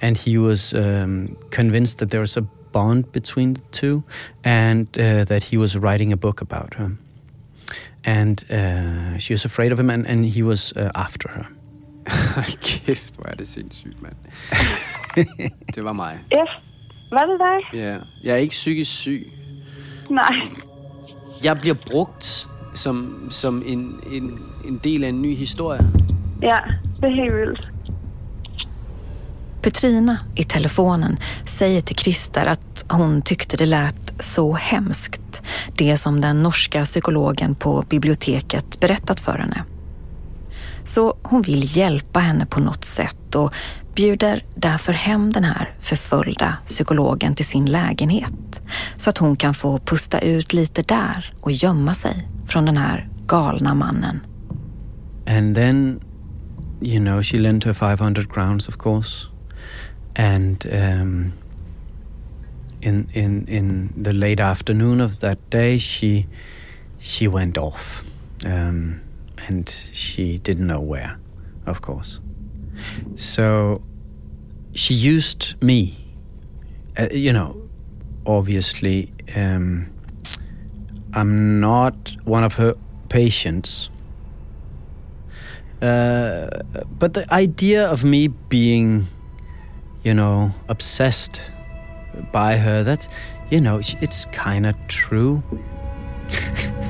[0.00, 2.42] And he was um, convinced that there was a
[2.72, 4.02] bond between the two,
[4.44, 6.92] and uh, that he was writing a book about her.
[8.08, 11.44] And uh, she was afraid of him, and, and he was uh, after her.
[12.62, 14.14] Kæft, hvor er det sindssygt, mand.
[15.74, 16.18] det var mig.
[16.32, 16.62] F.
[17.10, 17.80] Var det dig?
[17.80, 17.96] Ja.
[18.24, 19.32] Jeg er ikke psykisk syg.
[20.10, 20.34] Nej.
[21.44, 25.80] Jeg bliver brugt som, som en, en, en del af en ny historie.
[26.42, 26.58] Ja,
[26.96, 27.72] det er helt vildt.
[29.62, 35.20] Petrina i telefonen säger till Christer att hon tyckte det lät så hemskt,
[35.76, 39.64] det som den norska psykologen på biblioteket berättat för henne.
[40.84, 43.54] Så hon vill hjälpa henne på något sätt och
[43.94, 48.60] bjuder därför hem den här förföljda psykologen till sin lägenhet
[48.96, 53.08] så att hon kan få pusta ut lite där och gömma sig från den här
[53.26, 54.20] galna mannen.
[55.26, 56.00] And then,
[56.80, 59.26] you know, she lent her 500 crowns, of course.
[60.16, 61.32] And um,
[62.82, 66.26] in, in, in the late afternoon of that day, she,
[66.98, 68.04] she went off.
[68.44, 69.00] Um,
[69.46, 71.18] and she didn't know where,
[71.66, 72.20] of course.
[73.16, 73.82] So
[74.74, 75.96] she used me.
[76.96, 77.68] Uh, you know,
[78.26, 79.90] obviously, um,
[81.14, 82.74] I'm not one of her
[83.08, 83.90] patients.
[85.80, 86.48] Uh,
[86.98, 89.06] but the idea of me being,
[90.02, 91.40] you know, obsessed
[92.32, 93.08] by her, that,
[93.50, 95.42] you know, it's kind of true.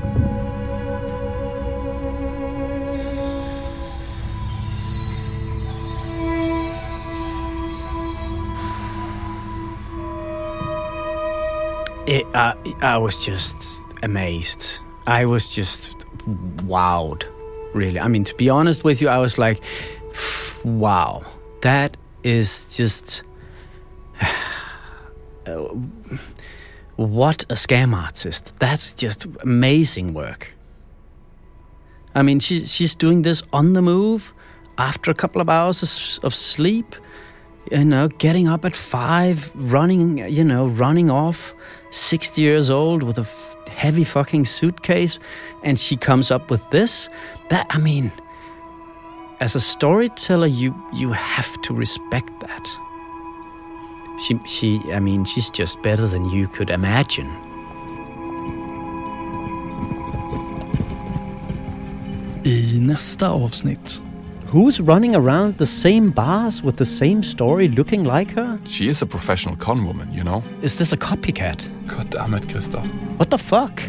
[12.09, 14.81] It, uh, I was just amazed.
[15.07, 16.07] I was just
[16.65, 17.25] wowed,
[17.75, 18.01] really.
[18.01, 19.61] I mean, to be honest with you, I was like,
[20.65, 21.23] wow,
[21.61, 23.25] that is just.
[25.49, 25.75] Uh,
[26.97, 28.57] what a scam artist.
[28.59, 30.55] That's just amazing work.
[32.15, 34.33] I mean, she, she's doing this on the move
[34.77, 36.95] after a couple of hours of sleep
[37.71, 41.55] you know, getting up at five, running, you know, running off,
[41.91, 45.19] 60 years old with a heavy fucking suitcase,
[45.63, 47.09] and she comes up with this.
[47.51, 48.13] That, I mean,
[49.41, 52.69] as a storyteller, you you have to respect that.
[54.21, 57.29] She, she, I mean, she's just better than you could imagine.
[62.45, 64.03] I nästa avsnitt
[64.53, 68.59] Who's running around the same bars with the same story looking like her?
[68.65, 70.43] She is a professional con woman, you know?
[70.63, 71.69] Is this a copycat?
[71.87, 72.81] God damn it, Krista.
[73.19, 73.83] What the fuck?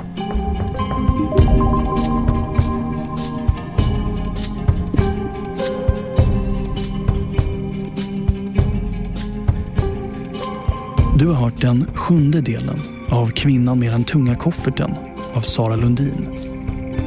[11.19, 14.91] Du har hört den sjunde delen av Kvinnan med den tunga kofferten
[15.33, 16.27] av Sara Lundin.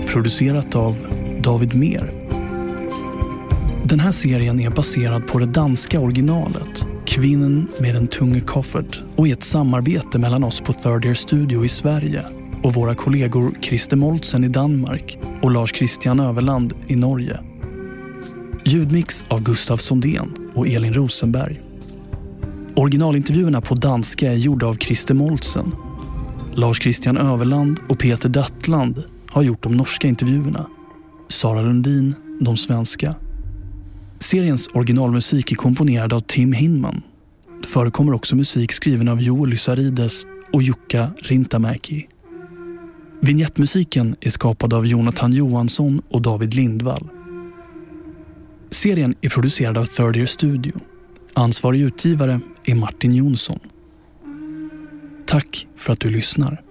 [0.07, 0.97] Producerat av
[1.41, 2.13] David Mer.
[3.85, 9.29] Den här serien är baserad på det danska originalet Kvinnan med den tunga koffert och
[9.29, 12.25] är ett samarbete mellan oss på Third Year Studio i Sverige
[12.63, 17.41] och våra kollegor Christer Moltsen i Danmark och Lars Christian Överland i Norge.
[18.65, 21.72] Ljudmix av Gustav Sondén och Elin Rosenberg.
[22.77, 25.75] Originalintervjuerna på danska är gjorda av Christer Moltsen.
[26.55, 30.67] Lars Christian Överland och Peter Dattland har gjort de norska intervjuerna.
[31.29, 33.15] Sara Lundin de svenska.
[34.19, 37.03] Seriens originalmusik är komponerad av Tim Hinman.
[37.63, 42.09] Det förekommer också musik skriven av Joel Lysarides och Jukka Rintamäki.
[43.21, 47.09] Vignettmusiken är skapad av Jonathan Johansson och David Lindvall.
[48.71, 50.73] Serien är producerad av Third Year Studio.
[51.35, 53.59] Ansvarig utgivare är Martin Jonsson.
[55.27, 56.63] Tack för att du lyssnar.